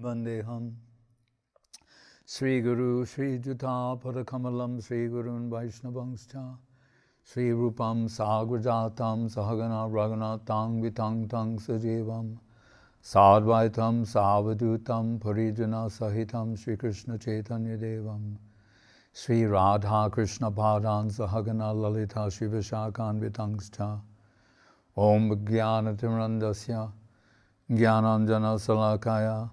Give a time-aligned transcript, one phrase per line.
[0.00, 0.72] Vandeham
[2.24, 6.56] Sri Guru Sri Juta Padakamalam Sri Gurun Vaishnavangscha
[7.24, 12.38] Sri Rupam Sagrajatam Sahagana Raghunatam Vitang Tang Sajevam
[13.02, 18.36] Sadvaitam Savadutam Parijana Sahitam Sri Krishna Chaitanya Devam
[19.12, 24.00] Sri Radha Krishna Padan Sahagana Lalita Shivashakan Vitangscha
[24.96, 26.92] Om Jnanatimrandasya
[27.70, 29.50] Jnananjana Salakaya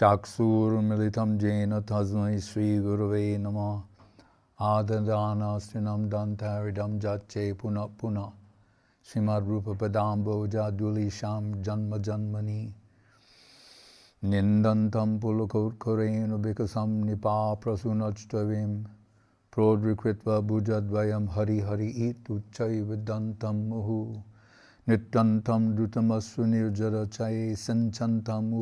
[0.00, 3.82] चाक्षुर्मिलितं जेन तस्मै श्रीगुरव नम।
[4.60, 8.30] आददानास्तिनं दन्तारिडं जाच्चे पुनः पुनः।
[9.04, 12.74] श्रीमद्रूपपदाम्बोजाद्युलिशां जन्मजन्मनि।
[14.24, 18.84] निन्दन्तं पुलकौर्करेण Nipah निपाप्रसूनष्टवीं।
[19.54, 24.16] प्रोद्विकृत्वा भुजद्वयं हरिहरि इत्युच्चैवदन्तं दुहु
[24.88, 28.52] नित्यन्तं द्रुतमस्सु निर्जरचये सिञ्चन्तं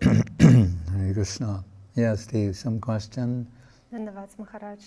[0.40, 1.64] Hare Krishna.
[1.96, 3.46] Yes, Steve, some question?
[3.92, 4.80] Dandavat Maharaj.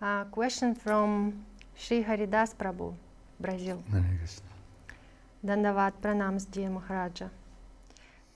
[0.00, 1.44] A question from
[1.76, 2.94] Sri Haridas Prabhu,
[3.40, 3.82] Brazil.
[3.90, 4.51] Hare Krishna.
[5.44, 7.28] Dandavat Pranams, dear Maharaja.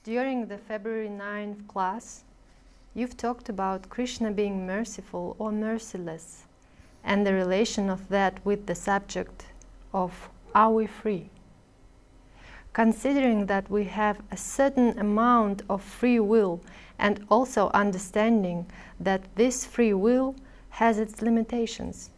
[0.03, 2.25] During the February 9th class,
[2.95, 6.47] you've talked about Krishna being merciful or merciless
[7.05, 9.47] and the relation of that with the subject
[9.95, 11.31] of are we free?
[12.73, 16.61] Considering that we have a certain amount of free will
[16.99, 18.67] and also understanding
[18.99, 20.35] that this free will
[20.71, 22.11] has its limitations,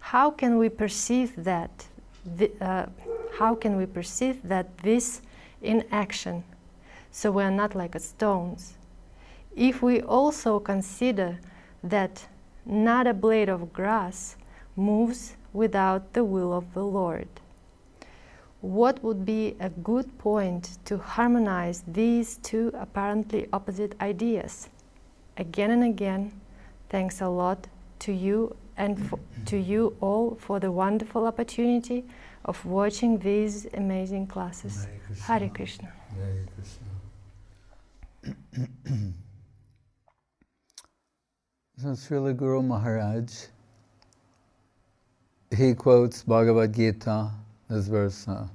[0.00, 1.86] how can we perceive that?
[2.36, 2.86] thi- uh,
[3.38, 5.22] how can we perceive that this
[5.62, 6.42] in action?
[7.12, 8.74] So we are not like stones.
[9.54, 11.38] If we also consider
[11.84, 12.26] that
[12.66, 14.36] not a blade of grass
[14.74, 17.28] moves without the will of the Lord,
[18.60, 24.68] what would be a good point to harmonize these two apparently opposite ideas?
[25.36, 26.32] Again and again,
[26.88, 27.68] thanks a lot
[28.00, 29.12] to you and
[29.46, 32.04] to you all for the wonderful opportunity
[32.48, 34.88] of watching these amazing classes.
[35.22, 35.92] Hare Krishna.
[36.16, 36.86] Hare Krishna.
[41.76, 43.30] so Srila Guru Maharaj,
[45.54, 47.30] he quotes Bhagavad Gita,
[47.68, 48.48] this verse, uh,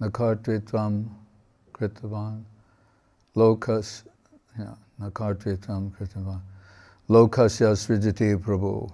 [0.00, 1.08] Nakartritvam
[1.74, 2.44] Kritavan,
[3.36, 4.04] Lokas,
[4.58, 6.40] yeah, Nakartritvam Kritavan,
[7.10, 8.90] Lokasya Srijati Prabhu.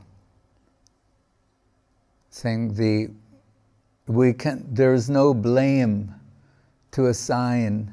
[2.30, 3.10] Saying the,
[4.06, 6.14] we can, there is no blame
[6.92, 7.92] to assign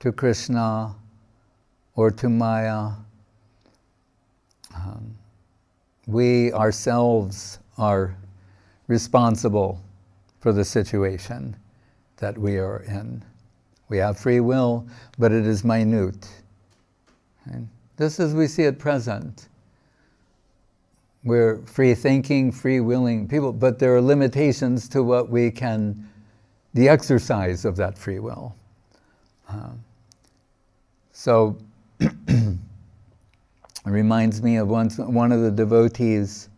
[0.00, 0.94] to Krishna
[1.94, 2.90] or to Maya.
[4.74, 5.16] Um,
[6.06, 8.16] we ourselves are
[8.88, 9.80] responsible
[10.40, 11.56] for the situation
[12.16, 13.24] that we are in.
[13.88, 14.86] We have free will,
[15.18, 16.28] but it is minute.
[17.46, 19.48] And Just as we see at present.
[21.24, 26.08] We're free thinking, free willing people, but there are limitations to what we can,
[26.74, 28.54] the exercise of that free will.
[29.48, 29.70] Uh,
[31.12, 31.56] so,
[32.00, 32.58] it
[33.86, 36.50] reminds me of once one of the devotees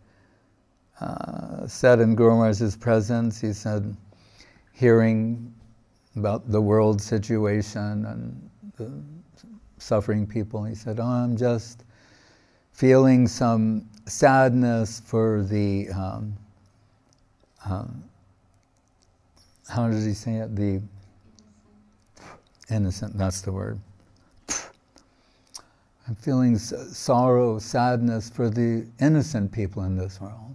[1.00, 3.96] uh, said in Guru Maharaj's presence, he said,
[4.72, 5.54] hearing
[6.16, 8.90] about the world situation and the
[9.78, 11.84] suffering people, he said, Oh, I'm just
[12.72, 16.36] feeling some sadness for the, um,
[17.64, 18.04] um,
[19.68, 20.54] how does he say it?
[20.54, 20.80] The
[22.70, 23.78] innocent, that's the word.
[26.08, 30.54] I'm feeling sorrow, sadness for the innocent people in this world.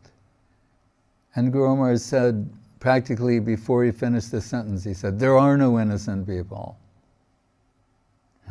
[1.36, 6.26] And Guru said, practically before he finished the sentence, he said, There are no innocent
[6.26, 6.78] people.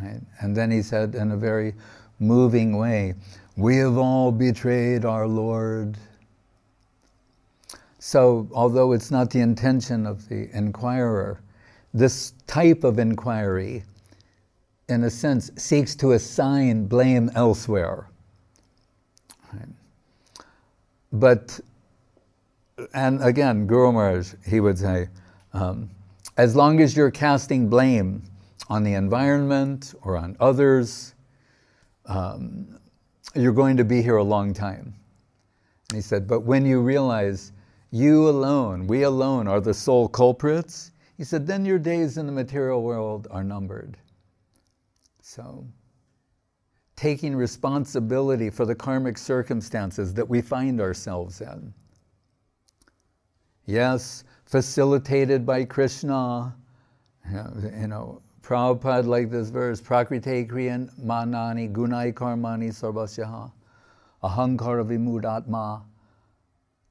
[0.00, 0.20] Right?
[0.40, 1.74] And then he said, in a very
[2.18, 3.14] moving way,
[3.56, 5.96] We have all betrayed our Lord.
[7.98, 11.42] So, although it's not the intention of the inquirer,
[11.92, 13.84] this type of inquiry,
[14.88, 18.08] in a sense, seeks to assign blame elsewhere.
[21.12, 21.60] But
[22.94, 25.08] and again, Guru Maharaj, he would say,
[25.52, 25.90] um,
[26.36, 28.22] as long as you're casting blame
[28.68, 31.14] on the environment or on others,
[32.06, 32.78] um,
[33.34, 34.94] you're going to be here a long time.
[35.90, 37.52] And he said, but when you realize
[37.90, 42.32] you alone, we alone are the sole culprits, he said, then your days in the
[42.32, 43.98] material world are numbered.
[45.20, 45.66] So,
[46.96, 51.72] taking responsibility for the karmic circumstances that we find ourselves in.
[53.66, 56.54] Yes, facilitated by Krishna.
[57.30, 63.52] You know, Prabhupada like this verse, Prakrite kriyan manani gunai karmani sarvasyaha
[64.24, 65.82] ahankara vimudatma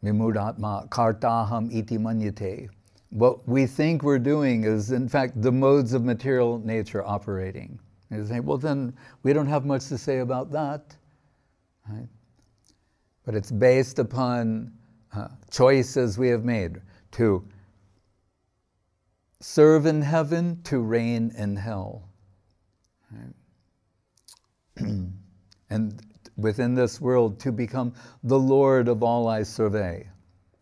[0.02, 2.70] vimudatma kartaham iti manyate.
[3.10, 7.78] What we think we're doing is, in fact, the modes of material nature operating.
[8.10, 10.96] You say, well, then we don't have much to say about that.
[11.90, 12.08] Right?
[13.26, 14.72] But it's based upon
[15.14, 16.80] uh, choices we have made
[17.14, 17.44] to
[19.42, 22.10] serve in heaven, to reign in hell.
[23.12, 23.34] Right?
[25.70, 26.02] and
[26.38, 27.94] within this world, to become
[28.24, 30.08] the Lord of all I survey.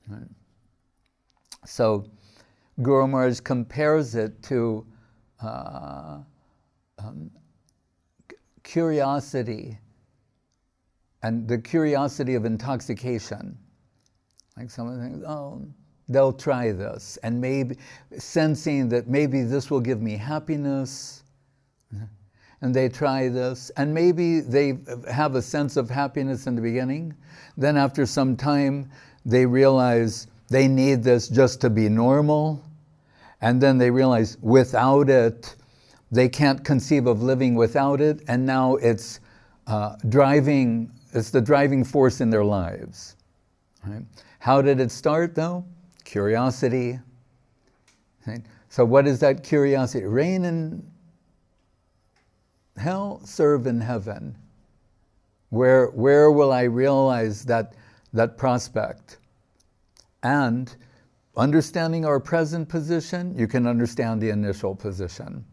[0.07, 0.27] Right?
[1.65, 2.06] So,
[2.81, 4.85] Guru Maharaj compares it to
[5.41, 6.19] uh,
[7.00, 7.31] um,
[8.63, 9.79] curiosity
[11.24, 13.57] and the curiosity of intoxication.
[14.56, 15.65] Like someone thinks, oh,
[16.09, 17.77] they'll try this, and maybe
[18.18, 21.24] sensing that maybe this will give me happiness,
[22.62, 24.80] and they try this, and maybe they
[25.12, 27.13] have a sense of happiness in the beginning.
[27.57, 28.89] Then, after some time,
[29.25, 32.63] they realize they need this just to be normal,
[33.42, 35.56] and then they realize without it,
[36.12, 39.19] they can't conceive of living without it, and now it's
[39.68, 43.18] uh, driving, it's the driving force in their lives.
[43.86, 44.03] Right?
[44.39, 45.65] How did it start though?
[46.07, 47.00] Curiosity.
[48.25, 48.42] Right?
[48.69, 50.06] So, what is that curiosity?
[50.06, 50.89] Reign in
[52.77, 54.38] hell, serve in heaven.
[55.50, 57.74] Where, where will I realize that,
[58.13, 59.18] that prospect?
[60.24, 60.74] And
[61.36, 65.44] understanding our present position, you can understand the initial position.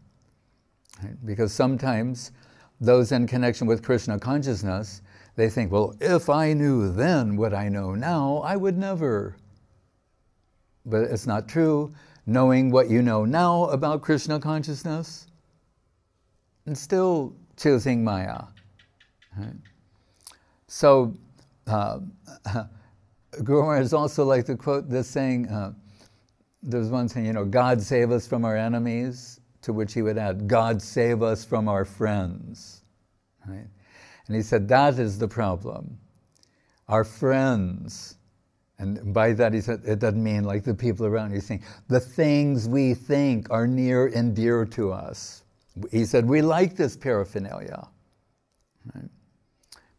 [1.03, 1.17] Right?
[1.25, 2.31] Because sometimes
[2.79, 5.01] those in connection with Krishna consciousness,
[5.35, 9.35] they think, well, if I knew then what I know now, I would never.
[10.85, 11.93] But it's not true.
[12.25, 15.27] Knowing what you know now about Krishna consciousness,
[16.65, 18.41] and still choosing Maya.
[19.37, 19.53] Right?
[20.67, 21.13] So,
[21.67, 21.99] uh,
[23.43, 25.47] Guru Maharaj also like to quote this saying.
[25.47, 25.73] Uh,
[26.65, 30.17] there's one saying, you know, God save us from our enemies to which he would
[30.17, 32.81] add, God save us from our friends.
[33.47, 33.67] Right?
[34.27, 35.97] And he said, that is the problem.
[36.87, 38.17] Our friends,
[38.77, 41.31] and by that he said, it doesn't mean like the people around.
[41.31, 45.43] He's saying, the things we think are near and dear to us.
[45.91, 47.87] He said, we like this paraphernalia.
[48.93, 49.09] Right?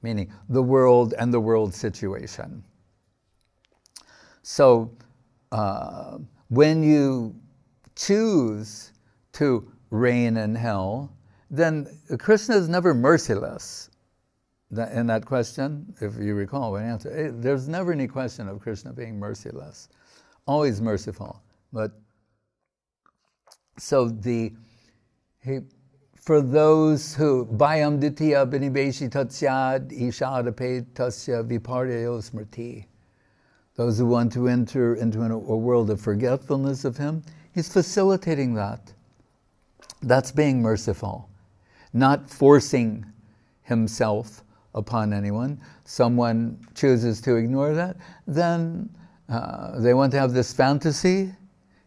[0.02, 2.62] Meaning the world and the world situation.
[4.42, 4.90] So
[5.52, 6.18] uh,
[6.48, 7.34] when you
[7.94, 8.92] choose
[9.32, 11.12] to reign in hell,
[11.50, 11.88] then
[12.18, 13.90] Krishna is never merciless.
[14.70, 18.92] In that question, if you recall, when answer, eh, there's never any question of Krishna
[18.92, 19.88] being merciless,
[20.46, 21.42] always merciful.
[21.72, 21.92] But
[23.78, 24.52] so the
[25.42, 25.60] he,
[26.16, 32.86] for those who bayam ditya binibeshi tatsyad ishadape tasya viparyo smriti,
[33.76, 37.22] those who want to enter into a world of forgetfulness of him,
[37.52, 38.92] he's facilitating that.
[40.02, 41.28] That's being merciful,
[41.92, 43.04] not forcing
[43.62, 44.42] himself
[44.76, 45.60] upon anyone.
[45.84, 48.88] Someone chooses to ignore that, then
[49.28, 51.32] uh, they want to have this fantasy,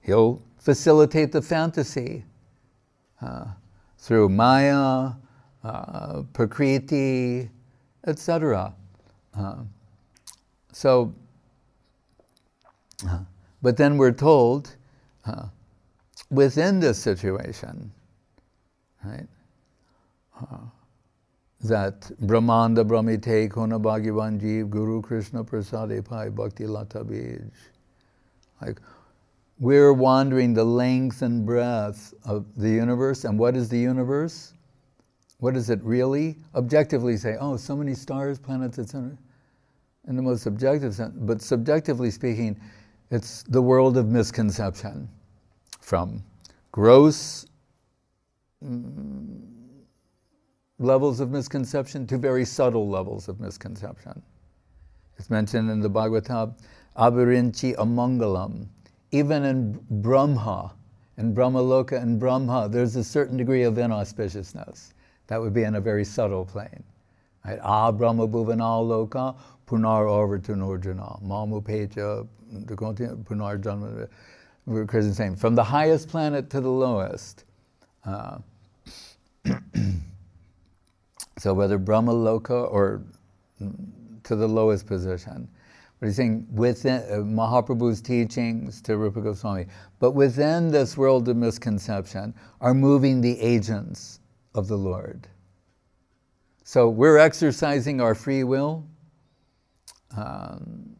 [0.01, 2.25] he'll facilitate the fantasy
[3.21, 3.45] uh,
[3.97, 5.11] through Maya,
[5.63, 7.49] uh, Prakriti,
[8.07, 8.73] etc.
[9.37, 9.55] Uh,
[10.71, 11.13] so,
[13.07, 13.19] uh,
[13.61, 14.75] but then we're told
[15.25, 15.45] uh,
[16.29, 17.91] within this situation,
[19.03, 19.27] right?
[21.61, 27.51] That Brahmanda Brahmite Kona Bhagavan Jeev Guru Krishna Prasade Pai Bhakti Lata Bij.
[28.61, 28.79] Like,
[29.59, 34.53] we're wandering the length and breadth of the universe, and what is the universe?
[35.39, 36.37] What does it really?
[36.55, 39.17] Objectively say, oh, so many stars, planets, etc.
[40.07, 42.59] In the most subjective sense, but subjectively speaking,
[43.11, 45.09] it's the world of misconception
[45.81, 46.23] from
[46.71, 47.45] gross
[48.63, 49.41] mm,
[50.79, 54.21] levels of misconception to very subtle levels of misconception.
[55.17, 56.53] It's mentioned in the Bhagavatam,
[56.97, 58.67] Abirinchi Amangalam.
[59.11, 60.73] Even in Brahma,
[61.17, 64.93] in Brahmaloka and Brahma, there's a certain degree of inauspiciousness.
[65.27, 66.83] That would be in a very subtle plane.
[67.45, 67.59] Right?
[67.61, 69.35] Ah Brahma Bhuvanal Loka,
[69.67, 72.27] Punar Arvatunurjana, Mamu Pecha,
[72.65, 74.07] Punar Janma.
[74.87, 77.43] Krishna saying, from the highest planet to the lowest.
[78.05, 78.37] Uh,
[81.39, 83.01] so whether Brahma Loka or
[84.23, 85.47] to the lowest position.
[85.99, 89.65] But he's saying within uh, Mahaprabhu's teachings to Rupa Goswami,
[89.99, 94.19] but within this world of misconception are moving the agents
[94.55, 95.27] of the Lord.
[96.63, 98.85] So we're exercising our free will
[100.15, 100.95] um,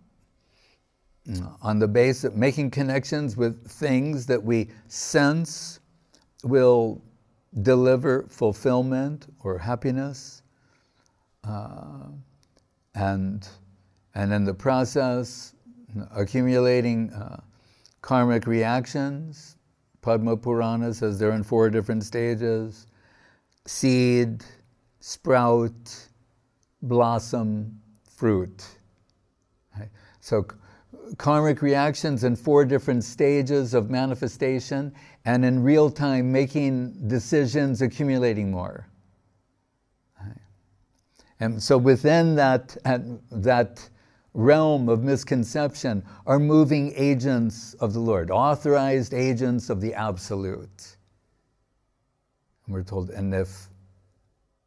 [1.61, 5.79] on the basis of making connections with things that we sense
[6.43, 7.01] will
[7.61, 10.43] deliver fulfillment or happiness.
[11.43, 12.07] Uh,
[12.95, 13.47] and,
[14.15, 15.53] and in the process,
[16.15, 17.41] accumulating uh,
[18.01, 19.57] karmic reactions.
[20.01, 22.87] Padma Purana says they're in four different stages
[23.65, 24.43] seed,
[24.99, 26.07] sprout,
[26.81, 27.79] blossom,
[28.15, 28.65] fruit.
[29.77, 29.89] Right?
[30.21, 30.47] So,
[31.17, 34.93] karmic reactions in four different stages of manifestation,
[35.25, 38.87] and in real time making decisions, accumulating more.
[41.39, 42.75] And so within that,
[43.31, 43.89] that
[44.33, 50.97] realm of misconception are moving agents of the Lord, authorized agents of the Absolute.
[52.65, 53.69] And we're told, and if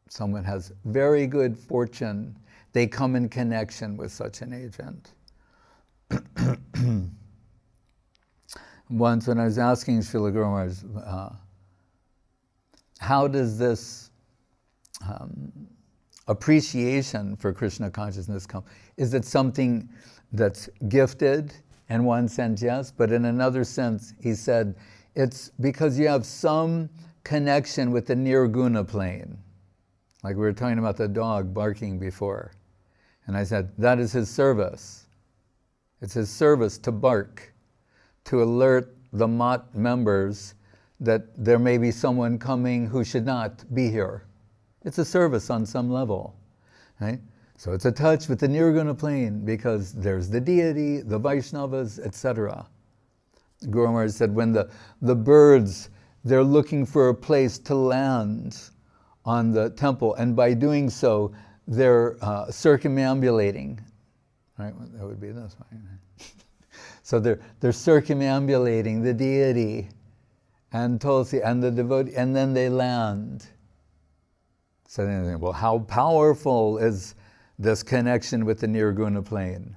[0.09, 2.37] someone has very good fortune,
[2.73, 5.13] they come in connection with such an agent.
[8.93, 11.33] Once, when I was asking Srila Guru uh,
[12.99, 14.11] how does this
[15.09, 15.51] um,
[16.27, 18.63] appreciation for Krishna consciousness come?
[18.97, 19.89] Is it something
[20.31, 21.53] that's gifted?
[21.89, 24.75] In one sense, yes, but in another sense, he said,
[25.15, 26.89] it's because you have some
[27.23, 29.37] connection with the nirguna plane.
[30.23, 32.53] Like we were talking about the dog barking before.
[33.25, 35.07] And I said, that is his service.
[36.01, 37.52] It's his service to bark,
[38.25, 40.55] to alert the mat members
[40.99, 44.25] that there may be someone coming who should not be here.
[44.83, 46.35] It's a service on some level,
[46.99, 47.19] right?
[47.57, 52.67] So it's a touch with the Nirguna plane because there's the deity, the Vaishnavas, etc.
[53.69, 54.69] Guru Maharaj said when the,
[55.01, 55.89] the birds,
[56.23, 58.59] they're looking for a place to land
[59.25, 61.33] on the temple, and by doing so,
[61.67, 63.79] they're uh, circumambulating.
[64.57, 64.73] Right?
[64.97, 65.67] That would be this way.
[65.71, 65.99] Right?
[67.03, 69.89] So they're, they're circumambulating the deity
[70.71, 73.45] and Tulsi and the devotee, and then they land.
[74.87, 77.15] So then, well, how powerful is
[77.59, 79.75] this connection with the Nirguna plane?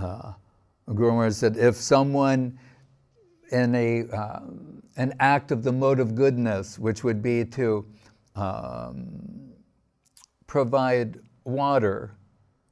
[0.00, 0.32] Uh,
[0.86, 2.58] Guru Maharaj said, if someone
[3.50, 4.40] in a, uh,
[4.96, 7.84] an act of the mode of goodness, which would be to
[8.36, 9.50] um,
[10.46, 12.14] provide water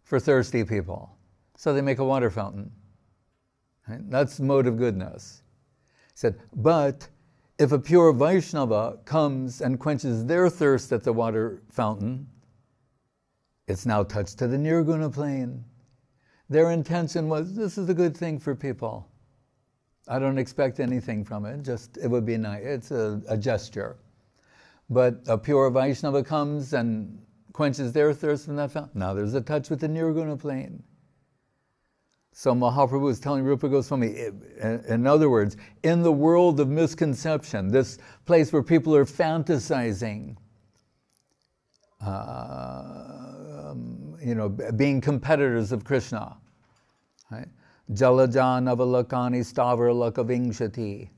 [0.05, 1.11] for thirsty people,
[1.57, 2.71] so they make a water fountain.
[3.89, 4.11] Right?
[4.11, 5.43] That's mode of goodness.
[6.13, 7.09] He said, but
[7.59, 12.27] if a pure Vaishnava comes and quenches their thirst at the water fountain,
[13.67, 15.65] it's now touched to the Nirguna plane.
[16.49, 19.09] Their intention was this is a good thing for people.
[20.09, 22.63] I don't expect anything from it, just it would be nice.
[22.63, 23.97] It's a, a gesture.
[24.89, 27.21] But a pure Vaishnava comes and
[27.53, 29.01] quenches their thirst from that fountain.
[29.01, 30.83] Now there's a touch with the Nirguna plane.
[32.39, 34.15] So Mahaprabhu is telling Rupa Goswami,
[34.61, 40.37] in other words, in the world of misconception, this place where people are fantasizing,
[42.05, 46.37] uh, um, you know, being competitors of Krishna,
[47.31, 47.49] right?
[47.93, 51.09] Jalaja Navalakani Stavaralaka Vingshati.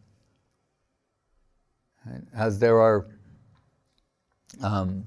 [2.06, 2.22] Right?
[2.32, 3.08] As there are
[4.62, 5.04] um,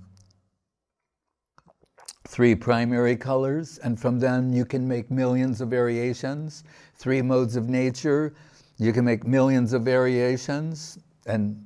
[2.28, 6.64] three primary colors, and from them you can make millions of variations.
[6.96, 8.34] Three modes of nature,
[8.78, 11.64] you can make millions of variations, and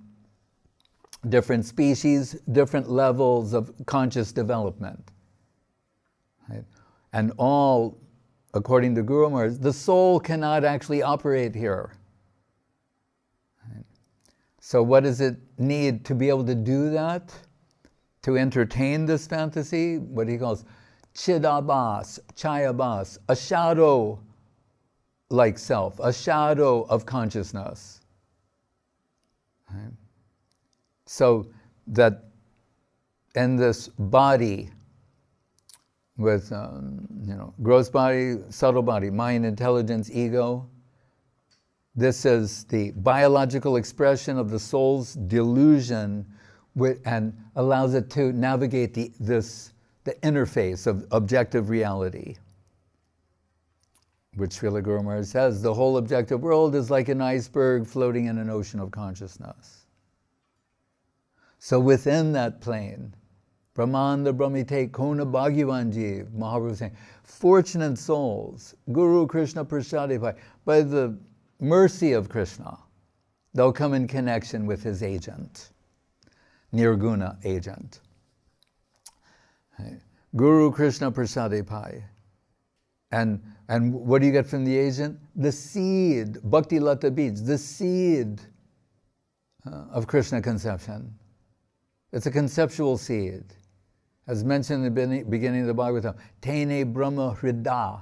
[1.30, 5.12] different species, different levels of conscious development.
[6.50, 6.64] Right?
[7.14, 7.98] And all,
[8.54, 11.98] according to Guru Maharaj, the soul cannot actually operate here.
[14.60, 17.32] So, what does it need to be able to do that?
[18.26, 20.66] To entertain this fantasy, what he calls
[21.14, 24.20] chidabhas, chayabas, a shadow
[25.30, 28.02] like self, a shadow of consciousness.
[29.72, 29.92] Right?
[31.06, 31.52] So
[31.86, 32.24] that
[33.36, 34.72] in this body,
[36.18, 40.68] with um, you know gross body, subtle body, mind, intelligence, ego.
[41.94, 46.26] This is the biological expression of the soul's delusion
[47.06, 52.36] and allows it to navigate the, this, the interface of objective reality
[54.36, 58.38] which Srila Guru Maharaj says, the whole objective world is like an iceberg floating in
[58.38, 59.86] an ocean of consciousness.
[61.60, 63.14] So within that plane,
[63.74, 71.18] Brahman the Brahmite Kona Bhagyavanji, Mahaprabhu saying, fortunate souls, Guru Krishna Prasadipai, by the
[71.60, 72.78] mercy of Krishna,
[73.54, 75.72] they'll come in connection with his agent,
[76.76, 78.02] Nirguna agent.
[80.36, 82.04] Guru Krishna Prasadipai.
[83.12, 85.18] And, and what do you get from the agent?
[85.36, 88.42] The seed, Bhakti Lata bij, the seed
[89.66, 91.14] uh, of Krishna conception.
[92.12, 93.44] It's a conceptual seed.
[94.28, 98.02] As mentioned in the beginning of the Bhagavatam, Tene Brahma Hrida.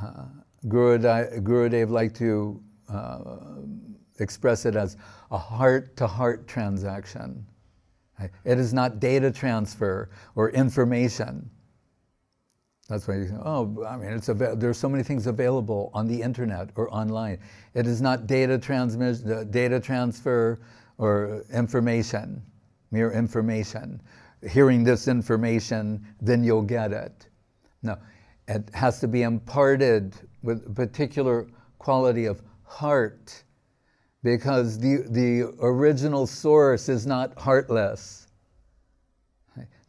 [0.00, 0.24] Uh,
[0.66, 3.38] Gurudev, Gurudev liked to uh,
[4.20, 4.96] express it as
[5.30, 7.46] a heart to heart transaction.
[8.44, 11.50] It is not data transfer or information.
[12.88, 16.06] That's why you say, oh, I mean, it's av- there's so many things available on
[16.06, 17.38] the internet or online.
[17.74, 20.60] It is not data transmission, data transfer
[20.98, 22.42] or information,
[22.92, 24.00] mere information.
[24.48, 27.28] Hearing this information, then you'll get it.
[27.82, 27.98] No,
[28.46, 33.42] it has to be imparted with a particular quality of heart
[34.22, 38.26] because the, the original source is not heartless.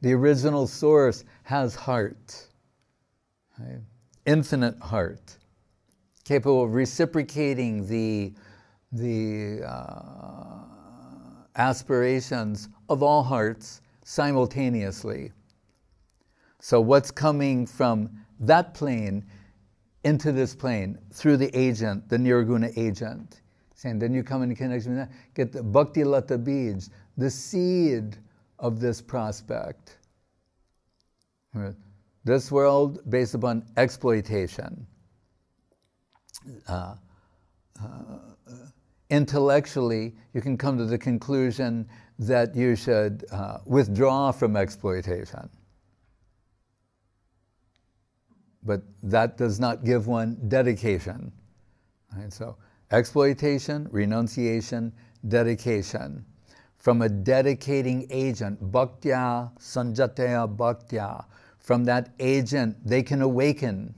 [0.01, 2.47] The original source has heart,
[4.27, 5.37] infinite heart,
[6.23, 8.33] capable of reciprocating the,
[8.91, 10.59] the uh,
[11.55, 15.31] aspirations of all hearts simultaneously.
[16.59, 19.25] So, what's coming from that plane
[20.03, 23.41] into this plane through the agent, the Nirguna agent?
[23.77, 28.17] Saying, then you come into connection with that, get the bhakti lata bij, the seed
[28.57, 29.97] of this prospect.
[32.23, 34.87] This world based upon exploitation.
[36.67, 36.95] Uh,
[37.79, 37.95] uh,
[39.11, 45.47] intellectually, you can come to the conclusion that you should uh, withdraw from exploitation.
[48.63, 51.31] But that does not give one dedication.
[52.15, 52.33] Right?
[52.33, 52.57] So,
[52.91, 54.93] exploitation, renunciation,
[55.27, 56.25] dedication
[56.87, 61.25] from a dedicating agent, bhaktya, sanjataya bhaktya.
[61.59, 63.93] From that agent, they can awaken,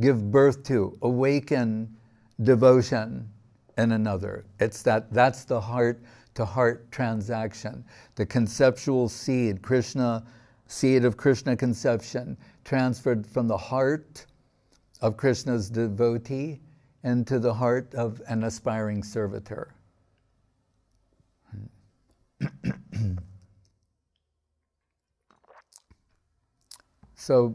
[0.00, 1.94] give birth to, awaken
[2.42, 3.28] devotion
[3.76, 4.46] in another.
[4.58, 6.02] It's that, that's the heart
[6.34, 7.84] to heart transaction.
[8.14, 10.24] The conceptual seed, Krishna,
[10.66, 14.24] seed of Krishna conception, transferred from the heart
[15.02, 16.60] of Krishna's devotee
[17.04, 19.74] into the heart of an aspiring servitor.
[27.14, 27.54] so,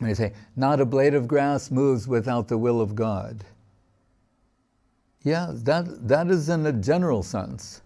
[0.00, 3.42] they say, not a blade of grass moves without the will of God.
[5.22, 7.82] Yeah, that, that is in a general sense.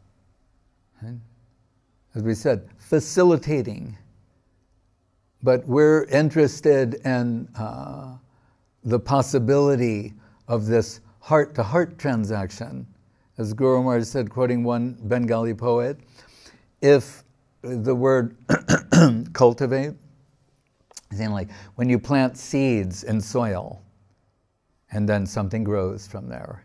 [2.15, 3.97] As we said, facilitating.
[5.43, 8.17] But we're interested in uh,
[8.85, 10.15] the possibility
[10.49, 12.87] of this heart to heart transaction
[13.37, 15.99] as Guru Maharaj said, quoting one Bengali poet,
[16.81, 17.25] if
[17.63, 18.37] the word
[19.33, 19.95] cultivate,
[21.13, 23.83] saying like when you plant seeds in soil
[24.93, 26.65] and then something grows from there.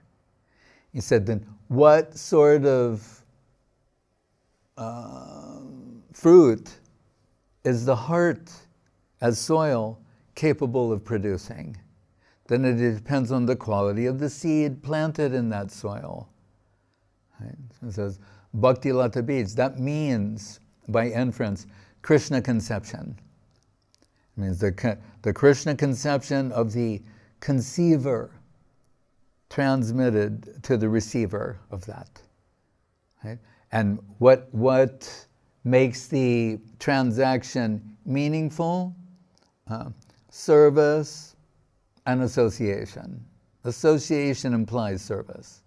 [0.94, 3.24] He said, then what sort of
[4.78, 5.60] uh,
[6.14, 6.70] fruit
[7.64, 8.52] is the heart
[9.22, 10.00] as soil
[10.36, 11.76] capable of producing?
[12.50, 16.28] Then it depends on the quality of the seed planted in that soil.
[17.40, 17.54] Right?
[17.86, 18.18] It says
[18.56, 19.54] Bhakti Lata bij.
[19.54, 21.68] That means, by inference,
[22.02, 23.16] Krishna conception.
[24.36, 27.04] It means the, the Krishna conception of the
[27.40, 28.32] conceiver
[29.52, 32.20] transmitted to the receiver of that.
[33.24, 33.38] Right?
[33.72, 35.28] And what, what
[35.64, 38.96] makes the transaction meaningful?
[39.70, 39.92] Uh,
[40.32, 41.36] service
[42.10, 43.24] and association.
[43.66, 45.62] Association implies service.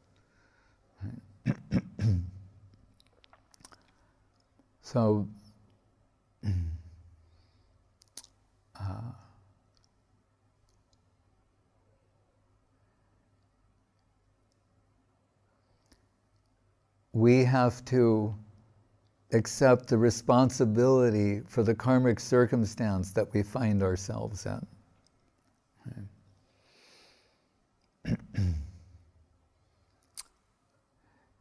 [4.82, 5.28] so,
[8.80, 9.12] uh,
[17.12, 18.34] we have to
[19.32, 24.66] accept the responsibility for the karmic circumstance that we find ourselves in.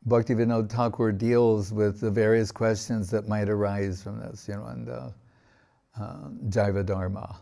[0.08, 4.90] Bhaktivinoda Thakur deals with the various questions that might arise from this, you know, and
[4.90, 5.10] uh,
[6.00, 7.38] uh, Jiva Dharma.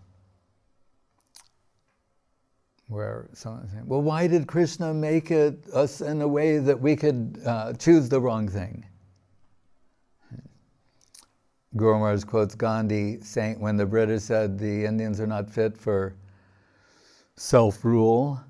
[2.89, 6.95] where someone's saying, well, why did Krishna make it us in a way that we
[6.95, 8.83] could uh, choose the wrong thing?
[11.75, 16.15] Guru Maharaj quotes Gandhi saying, when the British said the Indians are not fit for
[17.35, 18.41] self rule,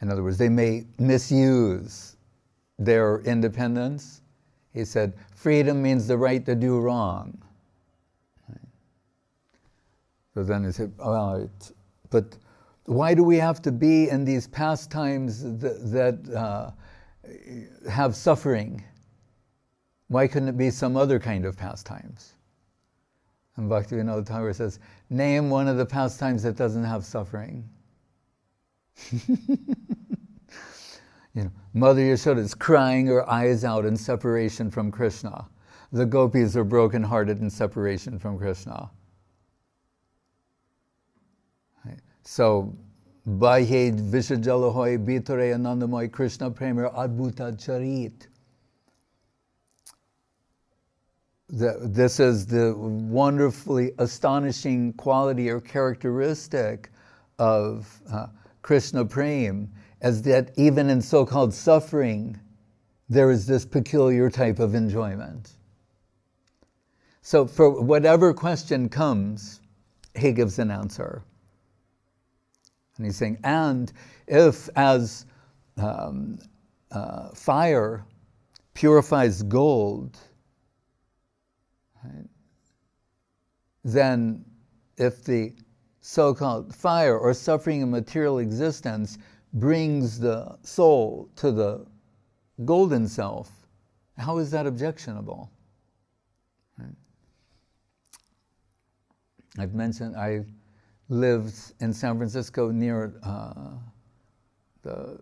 [0.00, 2.16] in other words, they may misuse
[2.78, 4.20] their independence.
[4.72, 7.42] He said, freedom means the right to do wrong.
[10.34, 11.48] So then he said, right,
[12.10, 12.36] but
[12.84, 16.70] why do we have to be in these pastimes that, that uh,
[17.90, 18.84] have suffering?
[20.08, 22.34] Why couldn't it be some other kind of pastimes?
[23.56, 24.78] And Bhaktivinoda Thakur says,
[25.08, 27.66] name one of the pastimes that doesn't have suffering.
[29.28, 29.58] you
[31.34, 35.46] know, Mother Yashoda is crying her eyes out in separation from Krishna.
[35.92, 38.90] The gopis are brokenhearted in separation from Krishna.
[42.28, 42.76] So,
[43.24, 48.26] Bahye Vishajalahoy Bitare Anandamoy Krishna Premier Adbhuta Charit.
[51.48, 56.90] this is the wonderfully astonishing quality or characteristic
[57.38, 58.26] of uh,
[58.66, 62.36] Krishna Prem, as that even in so called suffering,
[63.08, 65.52] there is this peculiar type of enjoyment.
[67.22, 69.60] So, for whatever question comes,
[70.16, 71.22] he gives an answer.
[72.96, 73.92] And he's saying, and
[74.26, 75.26] if as
[75.76, 76.40] um,
[76.90, 78.04] uh, fire
[78.74, 80.18] purifies gold,
[82.02, 82.26] right,
[83.84, 84.44] then
[84.96, 85.54] if the
[86.06, 89.18] so called fire or suffering in material existence
[89.54, 91.84] brings the soul to the
[92.64, 93.50] golden self,
[94.16, 95.50] how is that objectionable?
[99.58, 100.44] I've mentioned, I
[101.08, 103.72] lived in San Francisco near uh,
[104.82, 105.18] the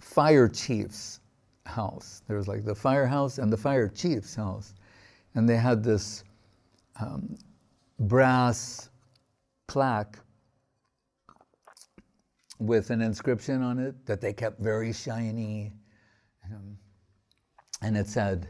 [0.00, 1.20] fire chief's
[1.64, 2.22] house.
[2.26, 4.74] There was like the firehouse and the fire chief's house.
[5.36, 6.24] And they had this
[6.98, 7.38] um,
[8.00, 8.88] brass
[9.72, 10.18] plaque
[12.58, 15.72] with an inscription on it that they kept very shiny.
[16.44, 16.76] Um,
[17.80, 18.48] and it said,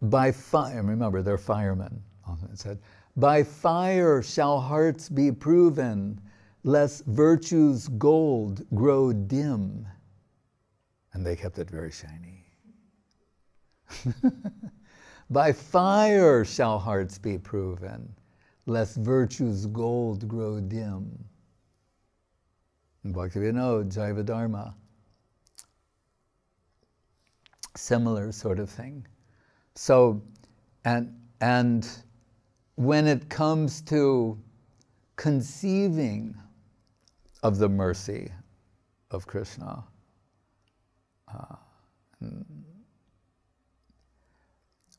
[0.00, 2.02] by fire, remember, they're firemen.
[2.50, 2.78] It said,
[3.16, 6.18] by fire shall hearts be proven,
[6.64, 9.86] lest virtue's gold grow dim.
[11.12, 12.46] And they kept it very shiny.
[15.30, 18.14] By fire shall hearts be proven,
[18.68, 21.24] lest virtue's gold grow dim.
[23.06, 24.74] Bhaktivinoda, Jaiva Dharma.
[27.76, 29.06] Similar sort of thing.
[29.74, 30.22] So,
[30.84, 31.88] and, and
[32.74, 34.38] when it comes to
[35.16, 36.36] conceiving
[37.42, 38.30] of the mercy
[39.10, 39.82] of Krishna,
[41.32, 41.56] uh,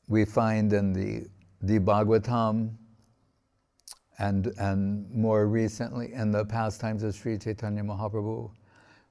[0.08, 1.28] we find in the,
[1.62, 2.74] the Bhagavatam
[4.20, 8.50] and, and more recently in the pastimes of Sri Chaitanya Mahaprabhu,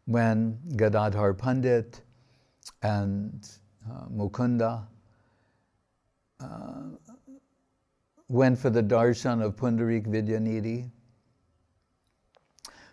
[0.05, 2.01] when Gadadhar Pandit
[2.83, 3.49] and
[3.89, 4.85] uh, Mukunda
[6.39, 6.81] uh,
[8.27, 10.91] went for the darshan of Pundarik Vidyanidhi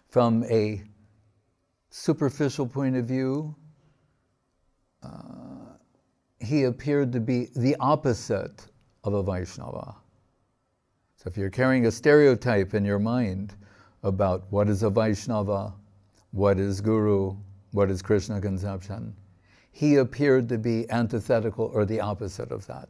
[0.08, 0.82] from a
[1.90, 3.54] superficial point of view,
[5.02, 5.08] uh,
[6.40, 8.66] he appeared to be the opposite
[9.04, 9.96] of a Vaishnava.
[11.26, 13.54] If you're carrying a stereotype in your mind
[14.04, 15.74] about what is a Vaishnava,
[16.30, 17.36] what is Guru,
[17.72, 19.12] what is Krishna conception,
[19.72, 22.88] he appeared to be antithetical or the opposite of that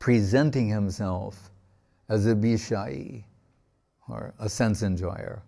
[0.00, 1.50] presenting himself
[2.08, 3.22] as a bishai
[4.08, 5.42] or a sense enjoyer.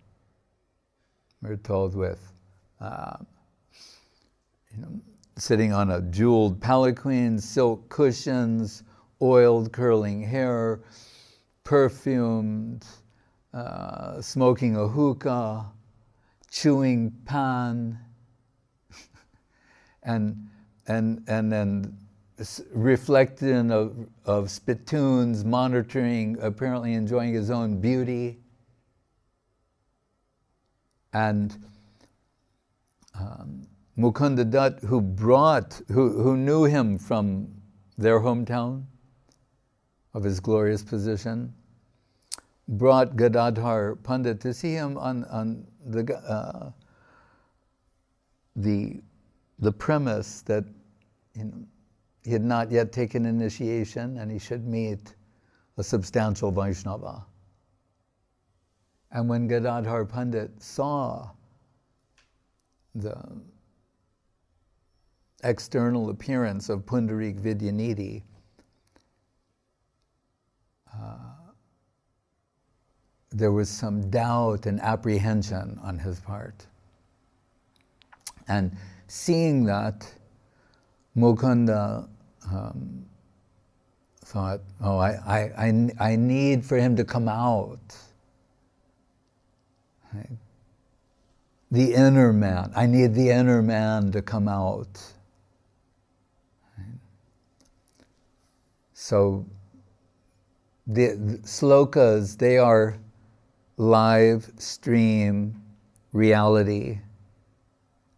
[1.41, 2.31] We're told with,
[2.79, 3.17] uh,
[4.71, 5.01] you know,
[5.37, 8.83] sitting on a jeweled palanquin, silk cushions,
[9.21, 10.79] oiled curling hair,
[11.63, 12.85] perfumed,
[13.53, 15.65] uh, smoking a hookah,
[16.49, 17.99] chewing pan,
[20.03, 20.49] and
[20.87, 21.97] and and then
[22.73, 28.39] reflected of, of spittoons, monitoring, apparently enjoying his own beauty.
[31.13, 31.55] And
[33.19, 37.47] um, Mukunda Dutt, who brought, who, who knew him from
[37.97, 38.85] their hometown
[40.13, 41.53] of his glorious position,
[42.67, 46.71] brought Gadadhar Pandit to see him on, on the, uh,
[48.55, 49.01] the,
[49.59, 50.63] the premise that
[51.35, 51.65] you know,
[52.23, 55.15] he had not yet taken initiation and he should meet
[55.77, 57.25] a substantial Vaishnava.
[59.11, 61.29] And when Gadadhar Pandit saw
[62.95, 63.15] the
[65.43, 68.23] external appearance of Pundarik Vidyanidhi,
[73.33, 76.67] there was some doubt and apprehension on his part.
[78.47, 78.75] And
[79.07, 80.05] seeing that,
[81.17, 82.07] Mukunda
[82.51, 83.05] um,
[84.25, 87.97] thought, oh, I, I, I, I need for him to come out.
[90.13, 90.29] Right?
[91.71, 92.71] The inner man.
[92.75, 95.01] I need the inner man to come out.
[96.77, 96.99] Right?
[98.93, 99.45] So
[100.87, 102.97] the, the slokas, they are
[103.77, 105.61] live stream
[106.11, 106.99] reality.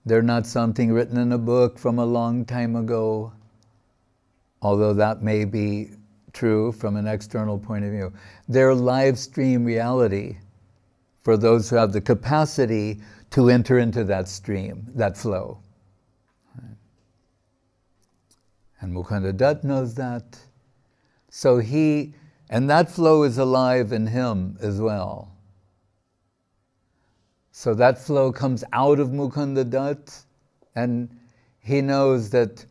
[0.05, 3.33] They're not something written in a book from a long time ago,
[4.61, 5.89] although that may be
[6.33, 8.13] true from an external point of view.
[8.47, 10.37] They're live stream reality
[11.23, 13.01] for those who have the capacity
[13.31, 15.59] to enter into that stream, that flow.
[18.81, 20.37] And Mukunda Dutt knows that.
[21.29, 22.13] So he,
[22.49, 25.31] and that flow is alive in him as well.
[27.51, 30.25] So that flow comes out of Mukunda Dutt,
[30.75, 31.09] and
[31.59, 32.65] he knows that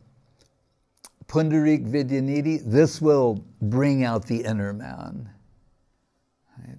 [1.27, 5.29] Pundarik Vidyanidhi, this will bring out the inner man.
[6.59, 6.77] Right?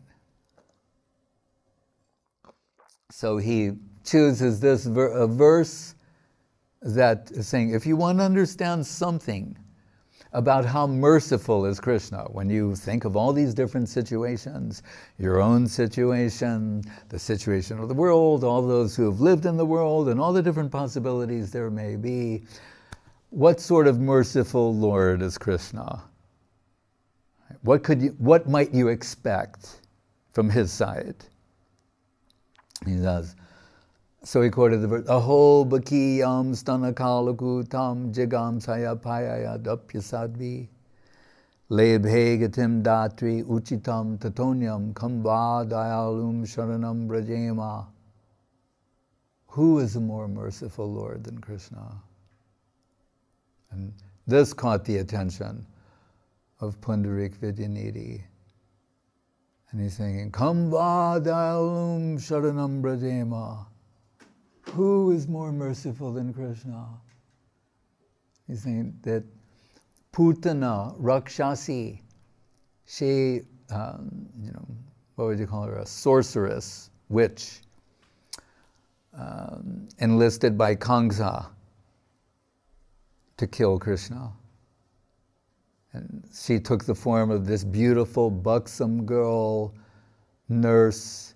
[3.11, 3.73] So he
[4.05, 5.97] chooses this ver- verse
[6.81, 9.59] that is saying, if you want to understand something,
[10.37, 14.83] about how merciful is Krishna when you think of all these different situations
[15.19, 19.65] your own situation, the situation of the world, all those who have lived in the
[19.65, 22.45] world, and all the different possibilities there may be.
[23.31, 26.03] What sort of merciful Lord is Krishna?
[27.63, 29.81] What, could you, what might you expect
[30.33, 31.17] from his side?
[32.85, 33.37] He says,
[34.23, 40.69] so he quoted the verse, Aho bakiyam stanakalaku tam jigam sayapayaya dapyasadvi
[41.71, 47.87] lebhe gatim datri uchitam tatonyam kamba dayalum sharanam brajema.
[49.49, 52.03] Who is a more merciful Lord than Krishna?
[53.71, 53.93] And
[54.27, 55.67] this caught the attention
[56.61, 58.23] of Pundarik Vidyanidhi.
[59.71, 63.67] And he's singing, Kamba dayalum sharanam brajema.
[64.71, 66.87] Who is more merciful than Krishna?
[68.47, 69.25] He's saying that
[70.13, 72.03] Putana, Rakshasi,
[72.87, 74.67] she, um, you know,
[75.15, 75.79] what would you call her?
[75.79, 77.61] A sorceress, witch,
[79.15, 81.47] um, enlisted by Kamsa
[83.37, 84.33] to kill Krishna.
[85.93, 89.75] And she took the form of this beautiful, buxom girl,
[90.49, 91.35] nurse,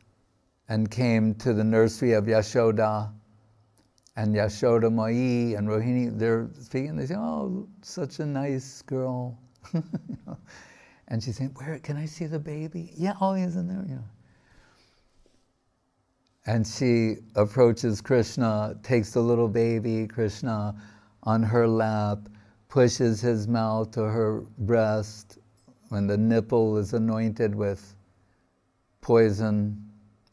[0.68, 3.10] and came to the nursery of Yashoda
[4.20, 9.38] and Yashoda Mai and Rohini, they're speaking, they say, oh, such a nice girl.
[11.08, 12.92] and she's saying, where, can I see the baby?
[12.94, 14.04] Yeah, oh, he's in there, yeah.
[16.44, 20.74] And she approaches Krishna, takes the little baby, Krishna,
[21.22, 22.18] on her lap,
[22.68, 25.38] pushes his mouth to her breast
[25.88, 27.96] when the nipple is anointed with
[29.00, 29.82] poison,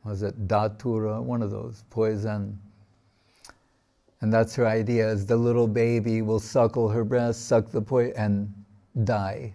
[0.04, 2.60] was it datura, one of those, poison
[4.22, 8.14] and that's her idea is the little baby will suckle her breast, suck the poison,
[8.18, 9.54] and die.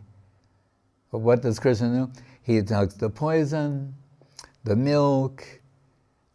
[1.10, 2.20] But what does Krishna do?
[2.42, 3.94] He takes the poison,
[4.64, 5.44] the milk,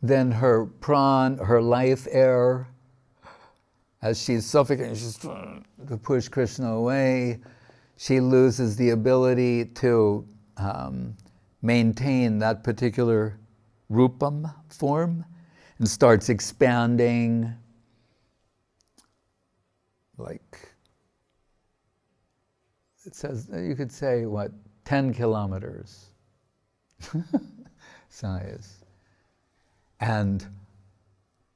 [0.02, 2.68] then her pran, her life air,
[4.02, 7.40] as she's suffocating, she's trying to push Krishna away.
[7.98, 11.16] She loses the ability to um,
[11.62, 13.40] maintain that particular
[13.92, 15.26] rupam form
[15.80, 17.54] and starts expanding
[20.18, 20.70] like
[23.06, 24.52] it says you could say what
[24.84, 26.08] 10 kilometers
[28.10, 28.84] size.
[30.00, 30.46] And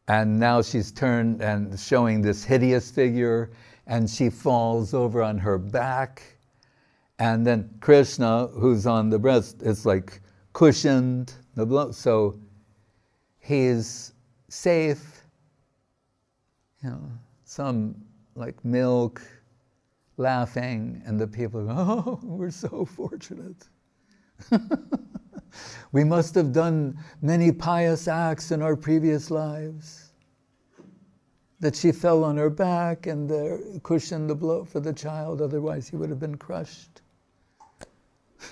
[0.08, 3.52] and now she's turned and showing this hideous figure
[3.88, 6.24] and she falls over on her back.
[7.20, 10.22] And then krishna who's on the breast is like
[10.54, 11.34] cushioned.
[11.56, 12.40] The blow so
[13.40, 14.14] he's
[14.50, 15.24] safe.
[16.84, 17.12] You know
[17.44, 17.96] some
[18.42, 19.22] like milk,
[20.18, 23.70] laughing, and the people go, Oh, we're so fortunate.
[25.92, 30.12] we must have done many pious acts in our previous lives.
[31.60, 35.88] That she fell on her back and the cushioned the blow for the child, otherwise,
[35.88, 37.04] he would have been crushed.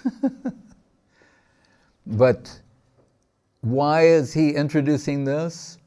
[2.05, 2.61] but
[3.61, 5.79] why is he introducing this?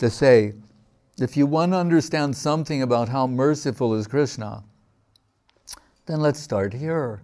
[0.00, 0.54] To say,
[1.20, 4.62] if you want to understand something about how merciful is Krishna,
[6.06, 7.22] then let's start here.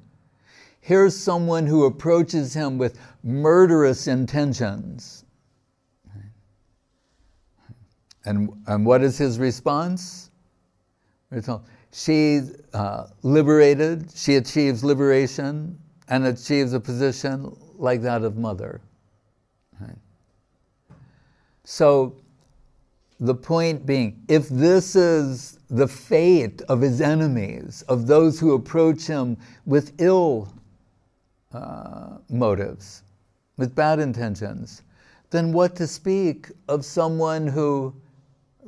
[0.81, 5.25] Here's someone who approaches him with murderous intentions.
[8.27, 10.31] And, and what is his response?
[11.93, 12.41] She
[12.73, 15.79] uh, liberated, she achieves liberation
[16.09, 18.81] and achieves a position like that of mother.
[21.65, 22.15] So
[23.21, 29.07] the point being, if this is the fate of his enemies, of those who approach
[29.07, 30.53] him with ill
[31.53, 33.03] uh, motives,
[33.57, 34.83] with bad intentions,
[35.31, 37.95] then what to speak of someone who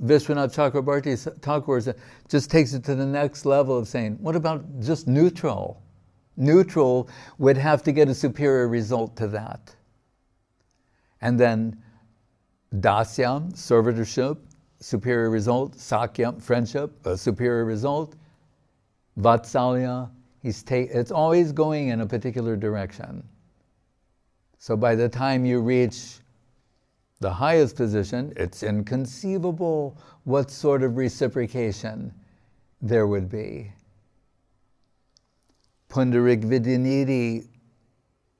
[0.03, 1.95] Vishwanath Chakrabarti Thakur
[2.29, 5.83] just takes it to the next level of saying, what about just neutral?
[6.37, 9.75] Neutral would have to get a superior result to that.
[11.23, 11.83] And then
[12.75, 14.39] dasyam, servitorship,
[14.81, 15.77] superior result.
[15.77, 18.17] Sakyam, friendship, a superior result.
[19.19, 20.11] Vatsalya,
[20.43, 23.27] he's ta- it's always going in a particular direction.
[24.59, 26.19] So by the time you reach
[27.21, 32.13] the highest position, it's inconceivable what sort of reciprocation
[32.83, 33.73] there would be.
[35.89, 37.49] Pundarik Vidyanidhi,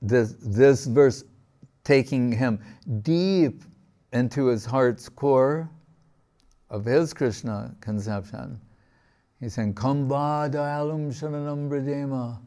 [0.01, 1.23] this, this verse
[1.83, 2.59] taking him
[3.01, 3.63] deep
[4.17, 5.69] into his heart's core
[6.69, 8.59] of his Krishna conception.
[9.39, 12.39] He's saying, Kamba dayalum sharanam bradema.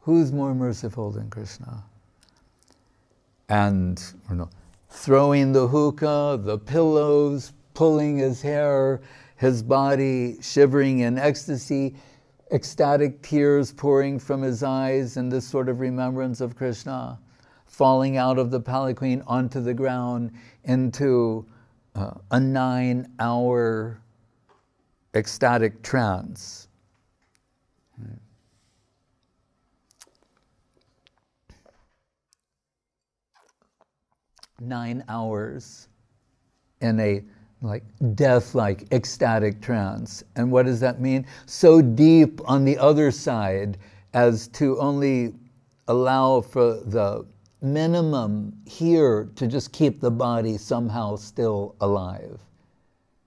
[0.00, 1.84] Who's more merciful than Krishna?
[3.48, 4.48] And know,
[4.88, 9.00] throwing the hookah, the pillows, pulling his hair,
[9.36, 11.94] his body shivering in ecstasy,
[12.50, 17.18] ecstatic tears pouring from his eyes, and this sort of remembrance of Krishna
[17.72, 20.30] falling out of the palanquin onto the ground
[20.64, 21.46] into
[21.94, 24.00] uh, a nine hour
[25.14, 26.68] ecstatic trance.
[34.60, 35.88] Nine hours
[36.80, 37.24] in a
[37.62, 40.22] like death like ecstatic trance.
[40.36, 41.26] And what does that mean?
[41.46, 43.78] So deep on the other side
[44.14, 45.34] as to only
[45.88, 47.26] allow for the
[47.62, 52.40] minimum here to just keep the body somehow still alive.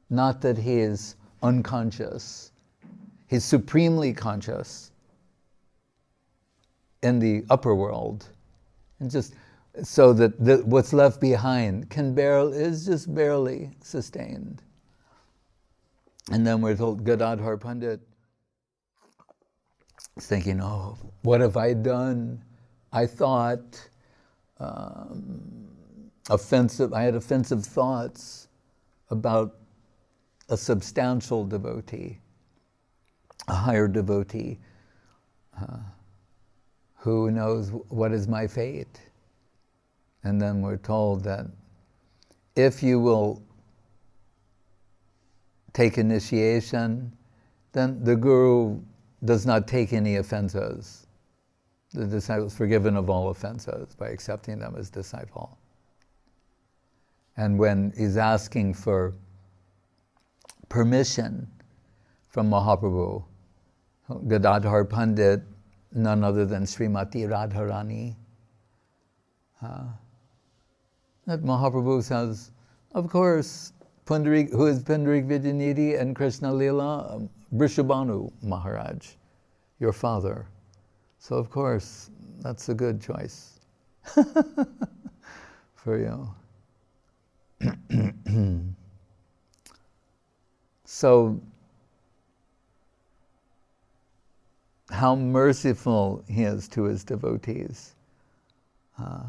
[0.09, 2.51] Not that he is unconscious,
[3.27, 4.91] he's supremely conscious
[7.01, 8.27] in the upper world.
[8.99, 9.35] And just
[9.83, 14.61] so that the, what's left behind can barely, is just barely sustained.
[16.31, 18.01] And then we're told Gadadhar Pandit
[20.17, 22.43] is thinking, oh, what have I done?
[22.91, 23.89] I thought
[24.59, 25.67] um,
[26.29, 28.47] offensive, I had offensive thoughts
[29.09, 29.55] about
[30.49, 32.19] a substantial devotee,
[33.47, 34.59] a higher devotee,
[35.59, 35.77] uh,
[36.95, 38.99] who knows what is my fate.
[40.23, 41.45] And then we're told that
[42.55, 43.43] if you will
[45.73, 47.11] take initiation,
[47.73, 48.79] then the Guru
[49.23, 51.04] does not take any offenses
[51.95, 55.57] the disciple is forgiven of all offenses by accepting them as disciple.
[57.37, 59.13] And when he's asking for
[60.69, 61.47] permission
[62.27, 63.23] from Mahaprabhu,
[64.27, 65.41] Gadadhar Pandit,
[65.93, 68.15] none other than Srimati Radharani,
[69.61, 69.85] uh,
[71.25, 72.51] that Mahaprabhu says,
[72.93, 73.73] of course,
[74.05, 79.07] Pundarik, who is Pundarik Vidyanidhi and Krishna Lila, um, Vrishabhanu Maharaj,
[79.79, 80.47] your father.
[81.27, 82.11] So, of course,
[82.41, 83.59] that's a good choice
[85.73, 86.29] for you.
[90.85, 91.41] so,
[94.91, 97.95] how merciful he is to his devotees.
[98.99, 99.23] Uh,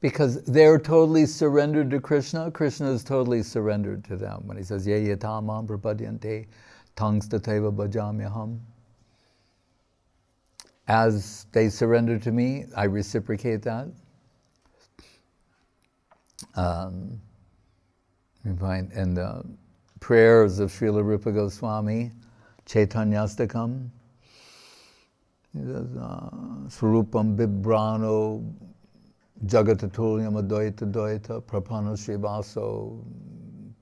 [0.00, 2.50] because they're totally surrendered to Krishna.
[2.50, 6.46] Krishna is totally surrendered to them when he says, Ye yatamam prapadyante
[6.96, 8.58] tangstateva bhajamyaham
[10.88, 13.88] as they surrender to me, I reciprocate that.
[16.54, 17.20] Um,
[18.44, 19.44] in the
[20.00, 22.12] prayers of Srila Rupa Goswami,
[22.66, 23.88] Chaitanyastakam,
[25.56, 25.60] uh,
[26.68, 28.54] Swarupam Bibrano
[29.46, 33.02] Jagatatulyam Advaita Dvaita Prapano Srivaso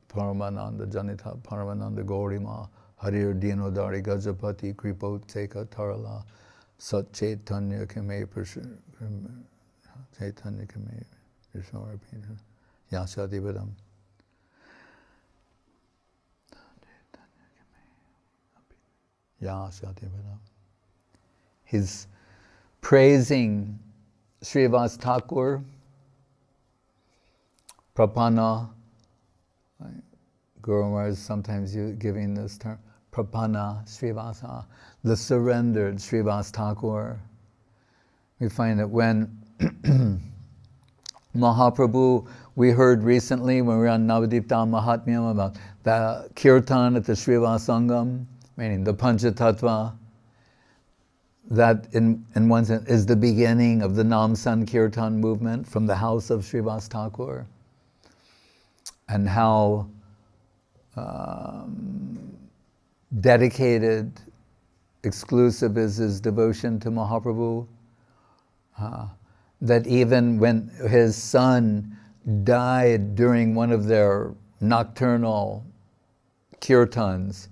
[0.08, 2.68] Paramananda Janita Paramananda Gaurima
[3.02, 6.24] Harir Dinodari Gajapati Kripo Teka Tarala
[6.78, 8.26] Sat Chaitanya Kame
[10.18, 11.04] Chaitanya Kame
[12.92, 13.68] Yashadipadam.
[19.42, 20.38] Yashadipadam.
[21.64, 22.06] He's
[22.80, 23.78] praising
[24.42, 25.62] Srivas Thakur,
[27.96, 28.68] Prapanna,
[30.60, 32.78] Guru Maharaj is sometimes giving this term,
[33.12, 34.66] Prapanna Srivasa,
[35.04, 37.20] the surrendered Srivas Thakur.
[38.40, 39.30] We find that when
[41.36, 42.26] Mahaprabhu,
[42.56, 48.24] we heard recently when we were on Navadipta Mahatmyam about the kirtan at the Srivasangam,
[48.56, 49.94] meaning the Panchatattva,
[51.50, 55.94] that in, in one sense is the beginning of the Nam Sankirtan movement from the
[55.94, 57.46] house of Srivas Thakur.
[59.08, 59.86] And how
[60.96, 62.38] um,
[63.20, 64.12] dedicated,
[65.04, 67.66] exclusive is his devotion to Mahaprabhu.
[68.78, 69.06] Uh,
[69.60, 71.96] that even when his son
[72.42, 75.64] died during one of their nocturnal
[76.60, 77.48] kirtans,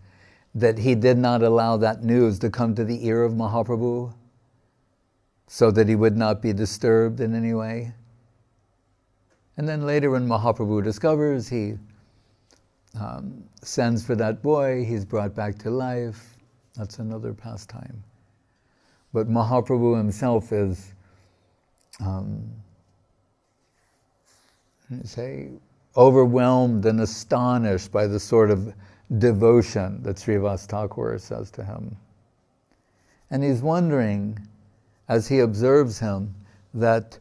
[0.55, 4.13] that he did not allow that news to come to the ear of Mahaprabhu
[5.47, 7.93] so that he would not be disturbed in any way.
[9.57, 11.75] And then later, when Mahaprabhu discovers, he
[12.99, 16.32] um, sends for that boy, he's brought back to life.
[16.77, 18.03] That's another pastime.
[19.12, 20.93] But Mahaprabhu himself is,
[22.01, 22.51] um,
[25.05, 25.51] say,
[25.97, 28.73] overwhelmed and astonished by the sort of
[29.18, 31.95] devotion that Srivas Thakur says to him.
[33.31, 34.39] And he's wondering,
[35.09, 36.35] as he observes him,
[36.75, 37.18] that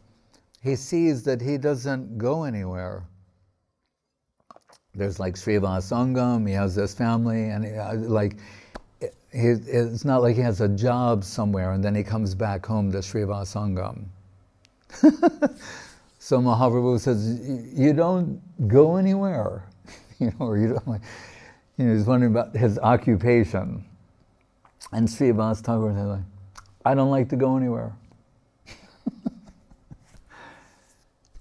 [0.62, 3.04] he sees that he doesn't go anywhere.
[4.94, 8.38] There's like Srivas Sangam, he has this family, and he, uh, like,
[9.32, 12.92] he, it's not like he has a job somewhere and then he comes back home
[12.92, 14.06] to Srivas Sangam.
[16.20, 17.40] so Mahaprabhu says,
[17.74, 19.64] you don't go anywhere,
[20.20, 21.02] you know, or you don't like,
[21.78, 23.86] you know, he's wondering about his occupation.
[24.92, 26.24] And Srivas Thakur said, like,
[26.84, 27.96] I don't like to go anywhere.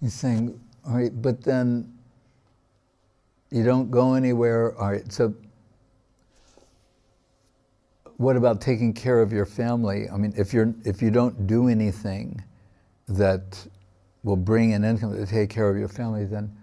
[0.00, 1.92] he's saying, all right, but then
[3.50, 5.34] you don't go anywhere, all right, so
[8.20, 10.06] what about taking care of your family?
[10.10, 12.44] I mean, if, you're, if you don't do anything
[13.08, 13.66] that
[14.24, 16.54] will bring an income to take care of your family, then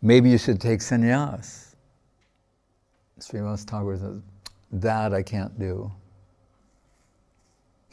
[0.00, 1.74] maybe you should take sannyas.
[3.20, 4.22] Srivas Thakur says,
[4.72, 5.92] that I can't do.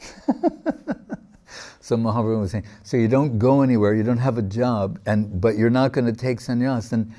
[1.80, 5.42] so Mahaprabhu was saying, so you don't go anywhere, you don't have a job, and
[5.42, 7.14] but you're not going to take sannyas, then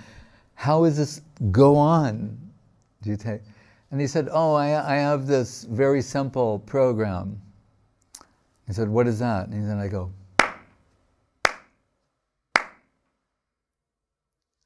[0.55, 1.21] how is this
[1.51, 2.35] go on?
[3.03, 3.41] Do you take?
[3.95, 7.41] And he said, oh, I, I have this very simple program.
[8.67, 9.47] He said, what is that?
[9.47, 10.11] And then I go.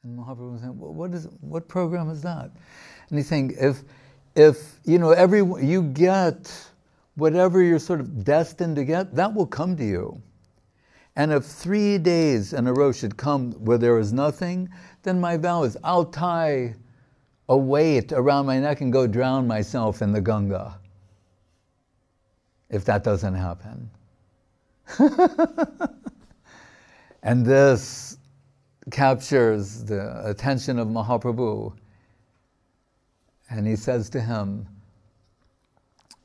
[0.01, 2.49] And Mahaprabhu was saying, well, what, is, what program is that?
[3.09, 3.83] And he's saying, if,
[4.35, 6.51] if you know, every, you get
[7.13, 10.19] whatever you're sort of destined to get, that will come to you.
[11.15, 14.71] And if three days in a row should come where there is nothing,
[15.03, 16.73] then my vow is I'll tie
[17.49, 20.79] a weight around my neck and go drown myself in the Ganga.
[22.69, 23.89] If that doesn't happen.
[27.23, 28.17] and this
[28.91, 31.75] captures the attention of Mahaprabhu
[33.49, 34.67] and he says to him,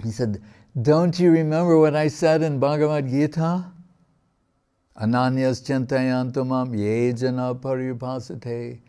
[0.03, 0.43] he said,
[0.83, 3.65] Don't you remember what I said in Bhagavad Gita?
[5.01, 8.81] Ananyas chintayantumam yejana paripasate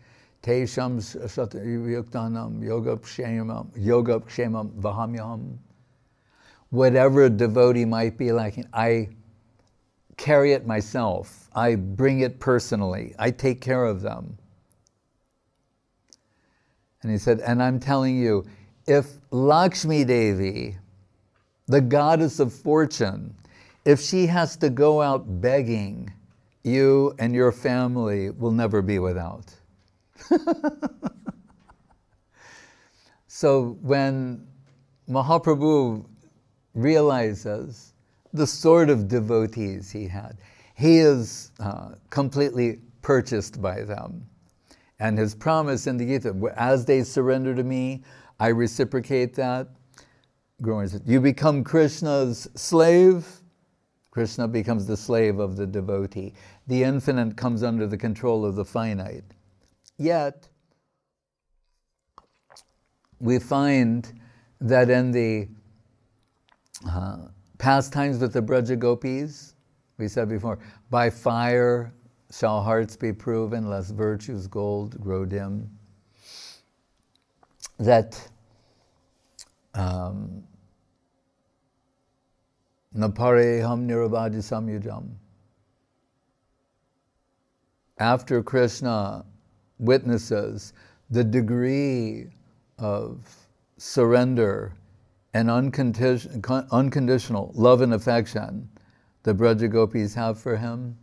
[0.46, 5.56] tesham yuktanam um, yogapshemam um, yogapshemam um, vahamyam.
[6.70, 9.08] Whatever devotee might be lacking, I
[10.16, 11.48] carry it myself.
[11.54, 13.14] I bring it personally.
[13.18, 14.38] I take care of them.
[17.02, 18.44] And he said, And I'm telling you,
[18.86, 20.76] if Lakshmi Devi,
[21.66, 23.34] the goddess of fortune,
[23.84, 26.12] if she has to go out begging,
[26.62, 29.54] you and your family will never be without.
[33.26, 34.46] so when
[35.08, 36.04] Mahaprabhu
[36.74, 37.94] realizes
[38.32, 40.38] the sort of devotees he had,
[40.74, 44.26] he is uh, completely purchased by them.
[44.98, 48.02] And his promise in the Gita, as they surrender to me,
[48.40, 49.68] I reciprocate that.
[51.04, 53.26] You become Krishna's slave,
[54.10, 56.32] Krishna becomes the slave of the devotee.
[56.66, 59.35] The infinite comes under the control of the finite.
[59.98, 60.48] Yet,
[63.18, 64.12] we find
[64.60, 65.48] that in the
[66.88, 67.28] uh,
[67.58, 69.54] pastimes with the Braja Gopis,
[69.98, 70.58] we said before,
[70.90, 71.92] by fire
[72.30, 75.70] shall hearts be proven, lest virtue's gold grow dim.
[77.78, 78.28] That
[79.74, 80.42] um,
[82.94, 85.10] Napareham Nirabadi Samyujam.
[87.98, 89.24] After Krishna
[89.78, 90.72] witnesses
[91.10, 92.26] the degree
[92.78, 93.26] of
[93.78, 94.74] surrender
[95.34, 98.68] and unconditional love and affection
[99.22, 100.96] the Brajagopis have for him,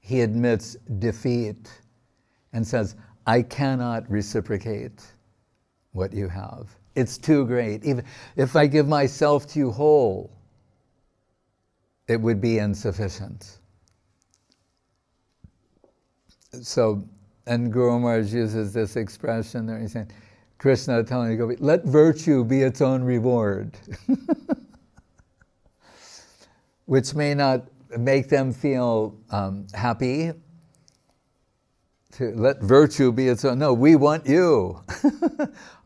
[0.00, 1.70] he admits defeat
[2.52, 5.02] and says, I cannot reciprocate
[5.92, 6.68] what you have.
[6.94, 7.84] It's too great.
[7.84, 8.04] Even
[8.36, 10.30] if I give myself to you whole,
[12.08, 13.58] it would be insufficient.
[16.62, 17.06] So,
[17.48, 19.78] and Guru Maharaj uses this expression there.
[19.78, 20.10] He's saying,
[20.58, 23.76] Krishna telling Gopi, let virtue be its own reward.
[26.84, 30.32] Which may not make them feel um, happy.
[32.12, 33.58] To let virtue be its own.
[33.58, 34.82] No, we want you.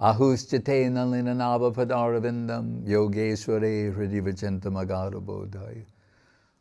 [0.01, 5.85] Ahuschate nalinanava padaravindam yogeshware hridivachintam agarabodhaya.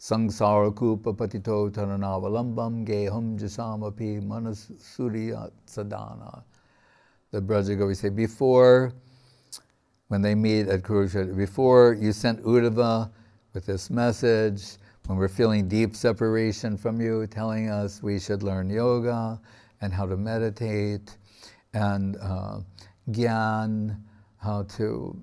[0.02, 6.44] Patito taranavalam geham jasamapi manasuriya sadana.
[7.30, 8.94] The Brajagopi say, before,
[10.08, 13.12] when they meet at Kurukshetra, before you sent Uddhava
[13.54, 18.72] with this message, when we're feeling deep separation from you, telling us we should learn
[18.72, 19.40] yoga
[19.82, 21.16] and how to meditate
[21.74, 22.60] and uh,
[23.12, 23.98] gyan,
[24.38, 25.16] how to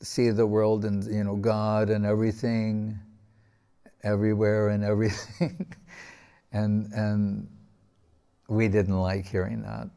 [0.00, 2.98] see the world and you know God and everything
[4.04, 5.66] everywhere and everything.
[6.52, 7.48] and, and
[8.48, 9.90] we didn't like hearing that.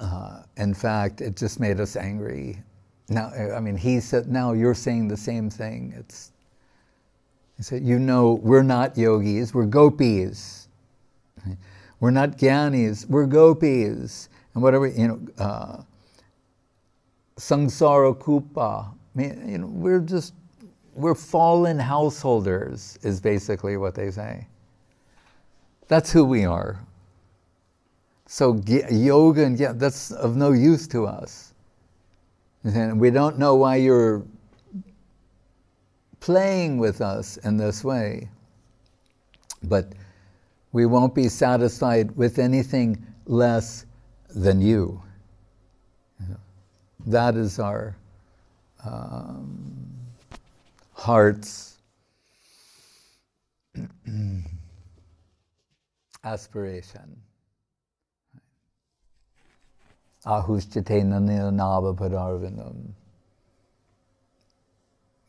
[0.00, 2.62] Uh, in fact, it just made us angry.
[3.08, 5.94] Now, I mean, he said, now you're saying the same thing.
[5.96, 6.32] It's,
[7.56, 10.68] he said, you know, we're not yogis, we're gopis.
[12.00, 14.28] We're not gyanis, we're gopis.
[14.54, 15.82] And whatever, you know, uh,
[17.38, 20.34] sangsara kupa, I mean, you know, we're just
[20.96, 24.46] we're fallen householders, is basically what they say.
[25.88, 26.80] That's who we are.
[28.26, 31.52] So yoga and yeah, that's of no use to us.
[32.64, 34.24] And we don't know why you're
[36.18, 38.28] playing with us in this way.
[39.62, 39.92] But
[40.72, 43.86] we won't be satisfied with anything less
[44.34, 45.00] than you.
[47.06, 47.96] That is our
[48.84, 49.95] um,
[50.96, 51.76] heart's
[56.24, 57.20] aspiration.
[60.24, 62.92] Ahushchatena nava padarvinam.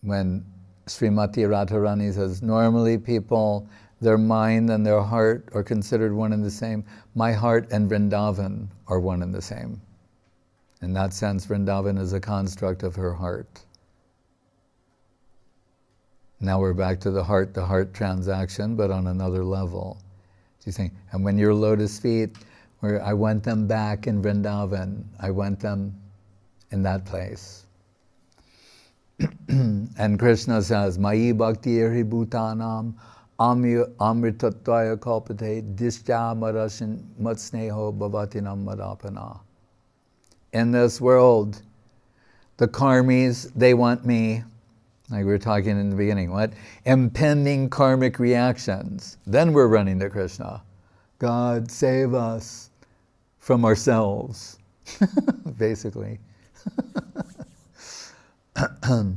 [0.02, 0.46] When
[0.86, 3.68] Srimati Radharani says, normally people,
[4.00, 6.86] their mind and their heart are considered one and the same.
[7.14, 9.82] My heart and Vrindavan are one and the same.
[10.82, 13.66] In that sense, Vrindavan is a construct of her heart.
[16.48, 20.02] Now we're back to the heart to heart transaction, but on another level.
[20.64, 22.38] She's saying, and when your lotus feet,
[22.80, 25.94] where I want them back in Vrindavan, I want them
[26.72, 27.66] in that place.
[29.50, 32.94] and Krishna says, Mai bhakti eri bhutanam
[33.38, 39.42] amritatvaya kalpate disya marashin matsneho bhavatinam madapana.
[40.54, 41.62] In this world,
[42.56, 44.46] the karmis, they want me,
[45.10, 46.52] like we were talking in the beginning, what?
[46.86, 49.18] Impending karmic reactions.
[49.26, 50.62] Then we're running to Krishna.
[51.20, 52.70] God, save us
[53.40, 54.60] from ourselves,
[55.58, 56.20] basically.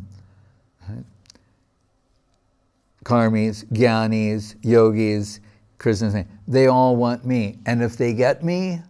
[3.05, 5.41] Karmis, Gyanis, Yogis,
[5.79, 7.59] Krishna saying, they all want me.
[7.67, 8.81] And if they get me,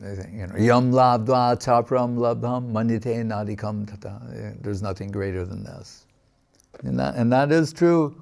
[0.00, 4.54] you know, yam labdva chapram labham manite nadikam tata.
[4.60, 6.06] There's nothing greater than this.
[6.82, 8.20] And that, and that is true.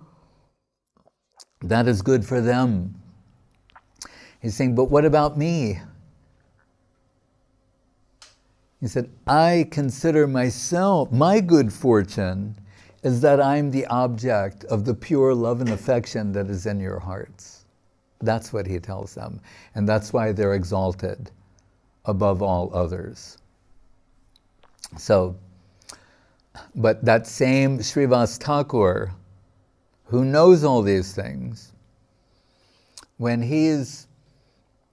[1.62, 2.95] That is good for them.
[4.41, 5.79] He's saying, but what about me?
[8.81, 12.57] He said, I consider myself, my good fortune
[13.03, 16.99] is that I'm the object of the pure love and affection that is in your
[16.99, 17.66] hearts.
[18.21, 19.41] That's what he tells them.
[19.75, 21.31] And that's why they're exalted
[22.11, 23.38] above all others.
[24.98, 25.36] So,
[26.74, 29.12] but that same Srivas Thakur,
[30.04, 31.72] who knows all these things,
[33.18, 34.08] when he's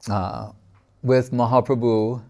[0.09, 0.51] uh,
[1.01, 2.22] with Mahaprabhu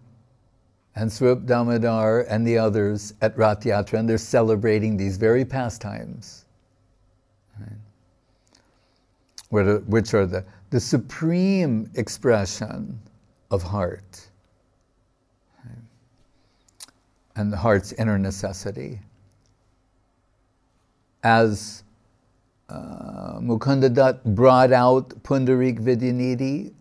[0.96, 6.46] and Swarup Damodar and the others at Rath Yatra, and they're celebrating these very pastimes.
[7.60, 7.72] Right?
[9.50, 12.98] which are the, the supreme expression
[13.50, 14.28] of heart
[17.38, 18.98] and the heart's inner necessity.
[21.22, 21.84] As
[22.68, 26.74] uh, Mukunda Dutt brought out Pundarik Vidyanidhi,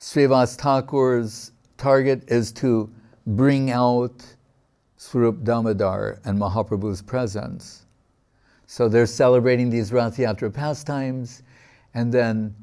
[0.00, 2.90] Srivas Thakur's target is to
[3.26, 4.24] bring out
[4.96, 7.84] Swarup Damodar and Mahaprabhu's presence.
[8.66, 11.42] So they're celebrating these Rath Yatra pastimes,
[11.92, 12.54] and then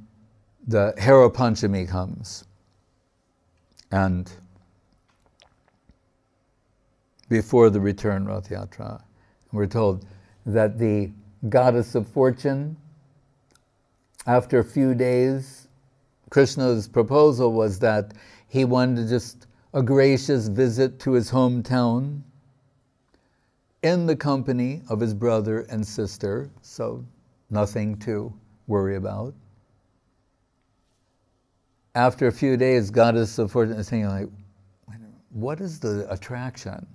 [0.67, 2.45] the Hera Panchami comes.
[3.91, 4.31] And
[7.31, 9.01] before the return Rath Yatra,
[9.53, 10.05] we're told
[10.45, 11.09] that the
[11.47, 12.75] goddess of fortune,
[14.27, 15.69] after a few days,
[16.29, 18.15] Krishna's proposal was that
[18.49, 22.19] he wanted just a gracious visit to his hometown
[23.81, 27.01] in the company of his brother and sister, so
[27.49, 28.33] nothing to
[28.67, 29.33] worry about.
[31.95, 34.27] After a few days, Goddess of Fortune is saying, like,
[35.29, 36.85] what is the attraction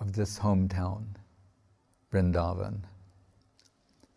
[0.00, 1.04] of this hometown,
[2.12, 2.80] Vrindavan?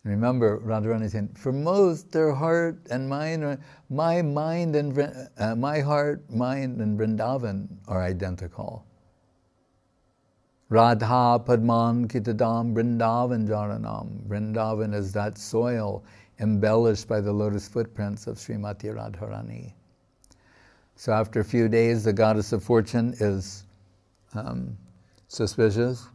[0.05, 3.59] Remember, Radharani saying, for most, their heart and mind,
[3.89, 4.97] my mind and
[5.37, 8.85] uh, my heart, mind and Vrindavan are identical.
[10.69, 14.27] Radha Padman Kitadam Vrindavan Jaranam.
[14.27, 16.03] Vrindavan is that soil
[16.39, 19.73] embellished by the lotus footprints of Srimati Radharani.
[20.95, 23.65] So after a few days, the goddess of fortune is
[24.35, 24.77] um,
[25.29, 26.07] suspicious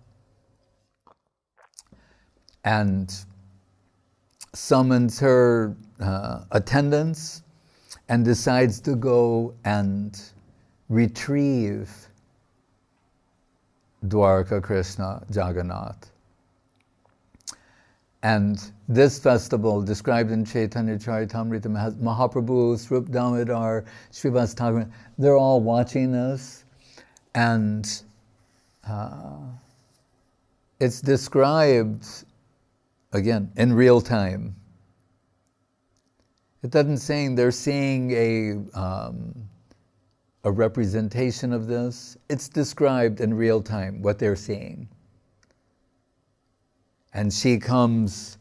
[2.65, 3.25] and
[4.53, 7.43] summons her uh, attendants
[8.09, 10.21] and decides to go and
[10.89, 11.91] retrieve
[14.07, 16.11] Dwarka Krishna Jagannath.
[18.23, 18.59] And
[18.89, 26.65] this festival, described in Chaitanya Charitamrita, Mahaprabhu, Swarup Damodar, Srivas they're all watching this.
[27.35, 28.04] And
[28.89, 29.39] uh,
[30.81, 32.07] it's described,
[33.13, 34.55] again, in real time.
[36.63, 39.49] It doesn't say they're seeing a um,
[40.45, 42.17] a representation of this.
[42.29, 44.89] It's described in real time what they're seeing.
[47.15, 48.39] And she comes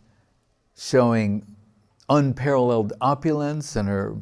[0.78, 1.46] showing
[2.10, 4.18] unparalleled opulence in her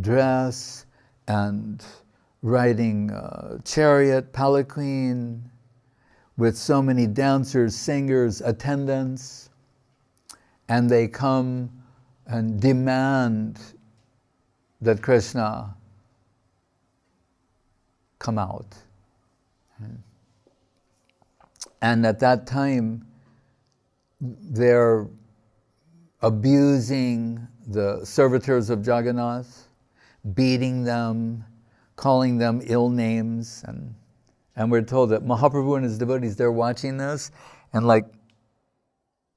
[0.00, 0.86] dress
[1.26, 1.84] and
[2.46, 3.10] riding
[3.64, 5.42] chariot, palanquin,
[6.36, 9.50] with so many dancers, singers, attendants,
[10.68, 11.70] and they come
[12.26, 13.58] and demand
[14.80, 15.74] that Krishna
[18.18, 18.76] come out.
[21.82, 23.06] And at that time,
[24.20, 25.06] they're
[26.22, 29.68] abusing the servitors of Jagannath,
[30.34, 31.44] beating them,
[31.96, 33.64] calling them ill names.
[33.66, 33.94] And,
[34.54, 37.30] and we're told that Mahaprabhu and his devotees, they're watching this
[37.72, 38.06] and like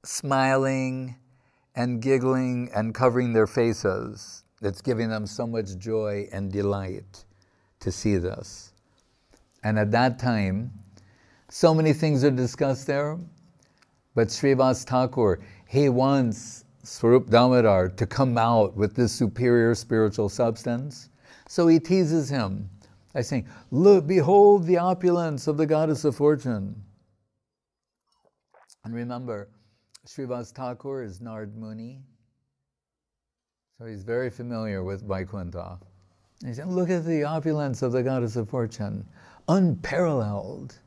[0.04, 1.16] smiling
[1.74, 4.44] and giggling and covering their faces.
[4.62, 7.24] It's giving them so much joy and delight
[7.80, 8.72] to see this.
[9.64, 10.70] And at that time,
[11.48, 13.18] so many things are discussed there,
[14.14, 21.08] but Srivas Thakur, he wants Swarup Damodar to come out with this superior spiritual substance.
[21.50, 22.70] So he teases him
[23.12, 26.80] by saying, Look, behold the opulence of the goddess of fortune.
[28.84, 29.48] And remember,
[30.06, 32.02] Srivas Thakur is Narad Muni.
[33.76, 35.80] So he's very familiar with Vaikuntha.
[36.46, 39.04] He said, Look at the opulence of the goddess of fortune
[39.48, 40.78] unparalleled.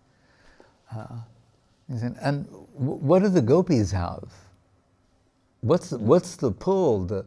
[0.96, 1.18] Uh,
[1.92, 4.32] he said, and what do the gopis have?
[5.60, 7.26] What's, what's the pull, the,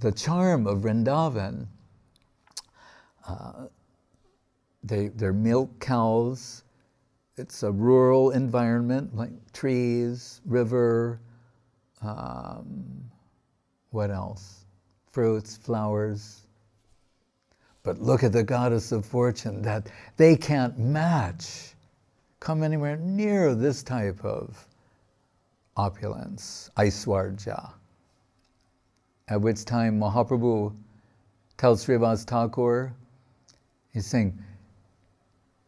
[0.00, 1.66] the charm of Vrindavan?
[3.28, 3.66] Uh,
[4.82, 6.64] they, they're milk cows.
[7.36, 11.20] It's a rural environment, like trees, river,
[12.02, 13.10] um,
[13.90, 14.64] what else?
[15.10, 16.46] Fruits, flowers.
[17.82, 21.74] But look at the goddess of fortune that they can't match,
[22.40, 24.66] come anywhere near this type of
[25.76, 27.72] opulence, Aishwarya.
[29.28, 30.74] At which time Mahaprabhu
[31.56, 32.92] tells Srivas Thakur,
[33.92, 34.38] he's saying,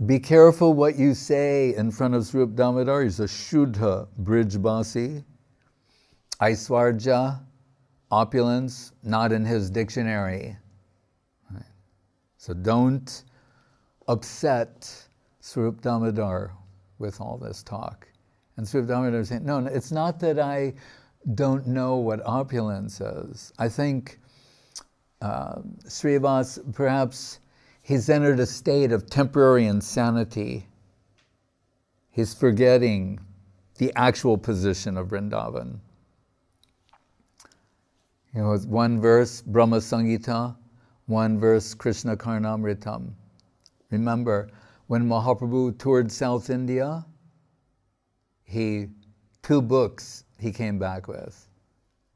[0.06, 3.02] be careful what you say in front of Swarup Damodar.
[3.02, 5.24] He's a Shuddha Brijbasi.
[6.40, 7.40] Aishwarya,
[8.10, 10.56] opulence, not in his dictionary.
[12.38, 13.24] So don't
[14.08, 14.90] upset
[15.40, 16.54] Swarup Damodar
[16.98, 18.08] with all this talk.
[18.56, 20.72] And Sri Damodar is saying, no, it's not that I
[21.34, 23.52] don't know what opulence is.
[23.58, 24.18] I think
[25.20, 27.40] uh, Srivas, perhaps
[27.90, 30.64] he's entered a state of temporary insanity.
[32.12, 33.18] He's forgetting
[33.78, 35.80] the actual position of Vrindavan.
[38.32, 40.54] You know, one verse, Brahma Samhita,
[41.06, 43.10] one verse, Krishna Karnamritam.
[43.90, 44.50] Remember,
[44.86, 47.04] when Mahaprabhu toured South India,
[48.44, 48.86] he,
[49.42, 51.48] two books he came back with.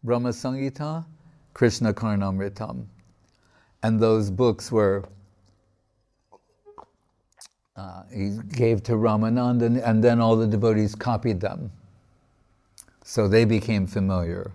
[0.04, 1.04] Brahma Samhita,
[1.52, 2.86] Krishna Karnamritam.
[3.82, 5.04] And those books were,
[7.76, 11.70] uh, he gave to Ramananda, and, then all the devotees copied them.
[13.04, 14.52] So they became familiar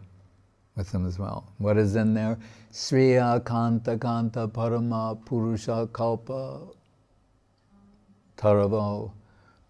[0.75, 1.51] with them as well.
[1.57, 2.37] What is in there?
[2.71, 6.61] Sriya Kanta Kanta Parama Purusha Kalpa
[8.37, 9.11] Taravo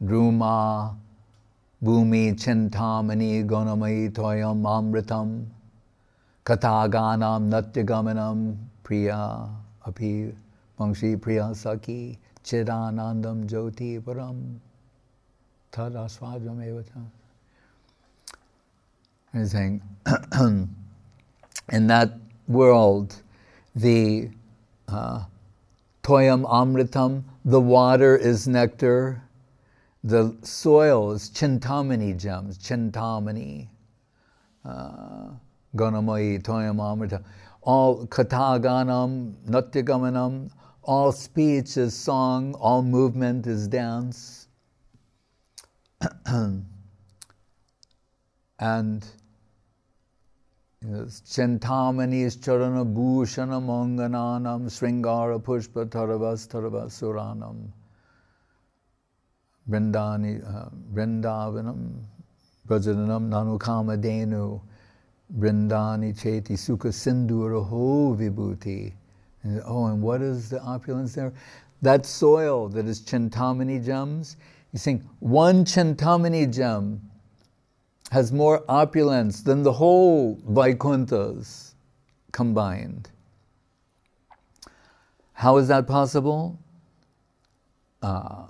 [0.03, 0.95] Druma
[1.83, 5.45] Bhumi Chintamani Gonamai Toyam Amritam
[6.45, 9.49] Kathaganam Natyagamanam Priya
[9.87, 10.33] Api
[10.79, 12.17] Bangshi Priya Saki
[12.49, 14.55] Chidanandam Jyoti Param
[15.71, 17.05] Tadasvajam Evata.
[19.31, 19.83] He's saying,
[21.71, 22.13] in that
[22.47, 23.21] world,
[23.75, 24.29] the
[24.87, 25.25] uh,
[26.01, 29.21] toyam amritam, the water is nectar,
[30.03, 33.67] the soil is chintamani gems, chintamani,
[34.65, 35.27] uh,
[35.75, 37.23] ganamai, toyam amritam,
[37.61, 40.49] all kataganam, natyagamanam,
[40.83, 44.47] all speech is song, all movement is dance.
[48.59, 49.05] and
[50.81, 57.71] Chintamani's charana bhushana mangananam sringara pushpa taravas taravasuranam
[59.69, 62.03] Vrindani, uh, Vrindavanam
[62.67, 64.61] Brajananam nanukama denu
[65.37, 68.93] Vrindani cheti sukha sinduraho vibhuti
[69.43, 71.33] and, Oh, and what is the opulence there?
[71.81, 74.37] That soil that is Chintamani gems,
[74.71, 77.01] he's saying one Chintamani gem
[78.11, 81.73] has more opulence than the whole Vaikunthas
[82.31, 83.09] combined.
[85.33, 86.59] How is that possible?
[88.01, 88.47] Uh,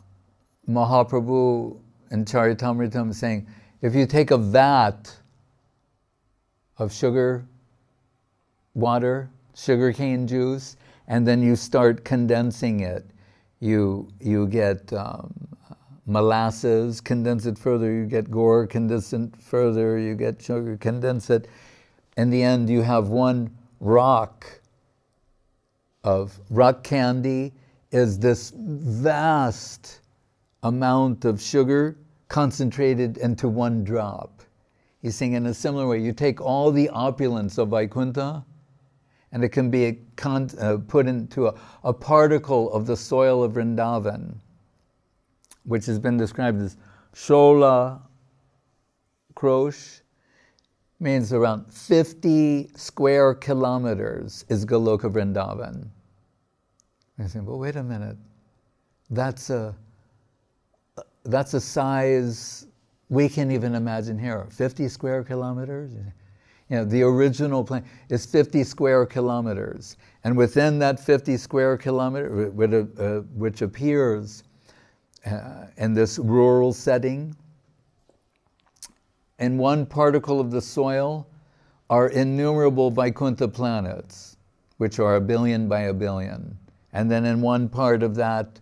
[0.68, 1.78] Mahaprabhu
[2.12, 3.48] in Charitamritam saying,
[3.82, 5.16] if you take a vat
[6.78, 7.46] of sugar,
[8.74, 10.78] water, sugarcane juice,
[11.10, 13.06] and then you start condensing it,
[13.60, 15.34] you, you get um,
[16.06, 21.48] molasses, condense it further, you get gore, condense it further, you get sugar, condense it.
[22.16, 23.50] In the end, you have one
[23.80, 24.62] rock
[26.04, 27.54] of rock candy
[27.92, 30.02] is this vast
[30.64, 31.98] amount of sugar
[32.28, 34.42] concentrated into one drop.
[35.02, 38.46] He's saying in a similar way, you take all the opulence of Vaikuntha
[39.32, 41.54] and it can be con- uh, put into a,
[41.84, 44.36] a particle of the soil of Vrindavan
[45.70, 46.78] which has been described as
[47.14, 48.02] Shola
[49.36, 50.02] Krosh,
[51.00, 55.88] means around 50 square kilometers is Goloka Vrindavan.
[57.20, 58.18] I say, well, wait a minute.
[59.10, 59.76] That's a,
[61.24, 62.68] that's a size
[63.10, 64.48] we can't even imagine here.
[64.52, 65.92] 50 square kilometers?
[66.70, 69.98] You know, the original plan is 50 square kilometers.
[70.24, 74.44] And within that 50 square kilometer, uh, which appears
[75.26, 77.36] uh, in this rural setting.
[79.40, 81.28] In one particle of the soil
[81.90, 84.38] are innumerable Vaikuntha planets,
[84.78, 86.58] which are a billion by a billion.
[86.94, 88.60] And then in one part of that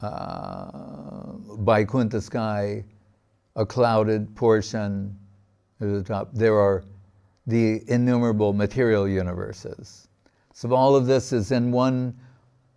[0.00, 2.84] uh, Vaikuntha sky,
[3.56, 5.16] a clouded portion
[5.80, 6.84] at the top, there are
[7.48, 10.06] the innumerable material universes.
[10.54, 12.16] So all of this is in one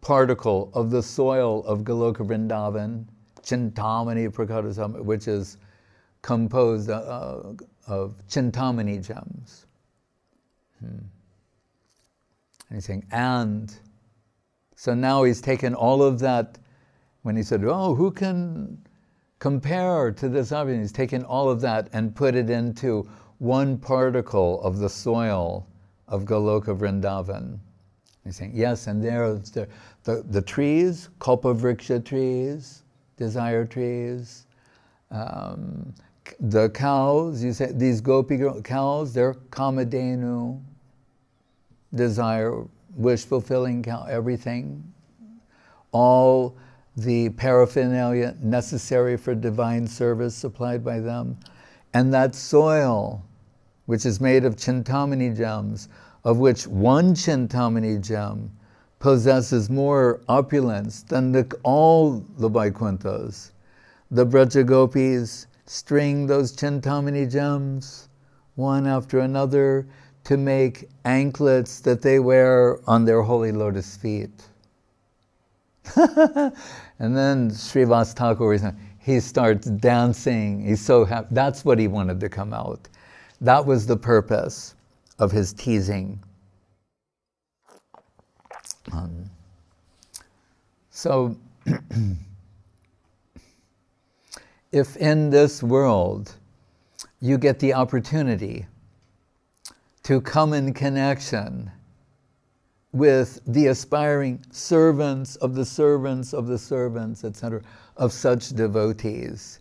[0.02, 3.06] particle of the soil of Goloka Vrindavan,
[3.44, 5.58] Chintamani Prakaratam, which is
[6.24, 7.54] composed uh,
[7.88, 9.68] of Chintamani gems.
[10.80, 10.88] Hmm.
[10.88, 13.72] And he's saying, and.
[14.78, 16.58] So now he's taken all of that,
[17.22, 18.80] when he said, oh, who can
[19.38, 20.80] compare to this object?
[20.80, 23.08] He's taken all of that and put it into
[23.42, 25.66] one particle of the soil
[26.08, 27.58] of Goloka Vrindavan.
[28.24, 29.68] He's saying, yes, and there's the,
[30.04, 32.84] the, the trees, Kalpavriksha trees,
[33.18, 34.46] desire trees,
[35.10, 35.92] um,
[36.40, 40.62] the cows, you say these gopi cows, they're kamadenu,
[41.96, 42.64] desire,
[42.94, 44.84] wish fulfilling cow, everything.
[45.92, 46.56] All
[46.96, 51.40] the paraphernalia necessary for divine service supplied by them.
[51.96, 53.26] And that soil,
[53.92, 55.90] which is made of Chintamani gems,
[56.24, 58.50] of which one Chintamani gem
[59.00, 63.52] possesses more opulence than the, all the Vaikunthas.
[64.10, 68.08] The Brajagopis string those Chintamani gems
[68.56, 69.86] one after another
[70.24, 74.48] to make anklets that they wear on their holy lotus feet.
[75.98, 76.54] and
[77.18, 78.16] then Srivas
[79.00, 80.66] he starts dancing.
[80.66, 81.28] He's so happy.
[81.32, 82.88] That's what he wanted to come out.
[83.42, 84.76] That was the purpose
[85.18, 86.24] of his teasing.
[88.92, 89.30] Um,
[90.92, 91.36] so,
[94.72, 96.36] if in this world
[97.20, 98.68] you get the opportunity
[100.04, 101.72] to come in connection
[102.92, 107.62] with the aspiring servants of the servants of the servants, etc.,
[107.98, 109.61] of such devotees,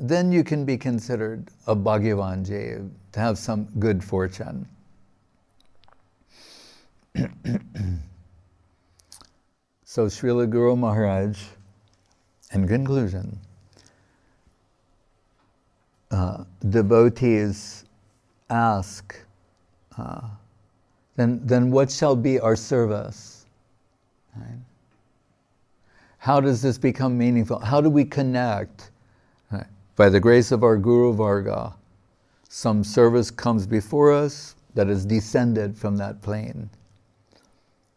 [0.00, 4.66] then you can be considered a Bhagyavanji, to have some good fortune.
[9.84, 11.38] so, Srila Guru Maharaj,
[12.52, 13.38] in conclusion,
[16.10, 17.84] uh, devotees
[18.48, 19.14] ask,
[19.98, 20.22] uh,
[21.16, 23.44] then, then what shall be our service?
[24.34, 24.58] Right?
[26.16, 27.58] How does this become meaningful?
[27.58, 28.89] How do we connect?
[30.00, 31.76] By the grace of our Guru Varga,
[32.48, 36.70] some service comes before us that is descended from that plane.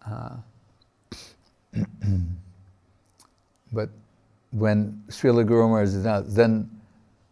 [0.06, 0.36] Uh,
[3.72, 3.89] but
[4.51, 6.70] when Srila Guru Maharaj is out, then,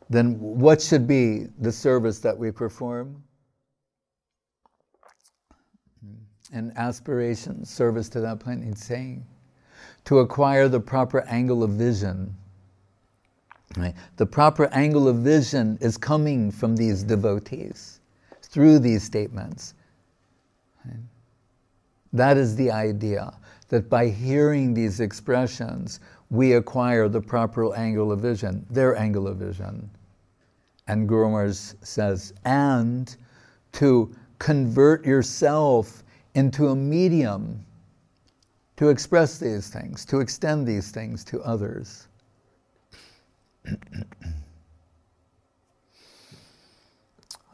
[0.10, 3.22] then what should be the service that we perform?
[6.54, 9.26] and aspiration, service to that point, he's saying,
[10.06, 12.34] to acquire the proper angle of vision.
[13.78, 13.96] Right?
[14.18, 18.00] The proper angle of vision is coming from these devotees
[18.42, 19.74] through these statements.
[20.86, 20.96] Right?
[22.14, 23.34] That is the idea
[23.70, 29.38] that by hearing these expressions, we acquire the proper angle of vision, their angle of
[29.38, 29.90] vision.
[30.88, 33.16] And Guru Maharaj says, and
[33.74, 36.04] to convert yourself
[36.34, 37.66] into a medium
[38.76, 42.08] to express these things, to extend these things to others.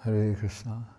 [0.03, 0.96] Hare Krishna.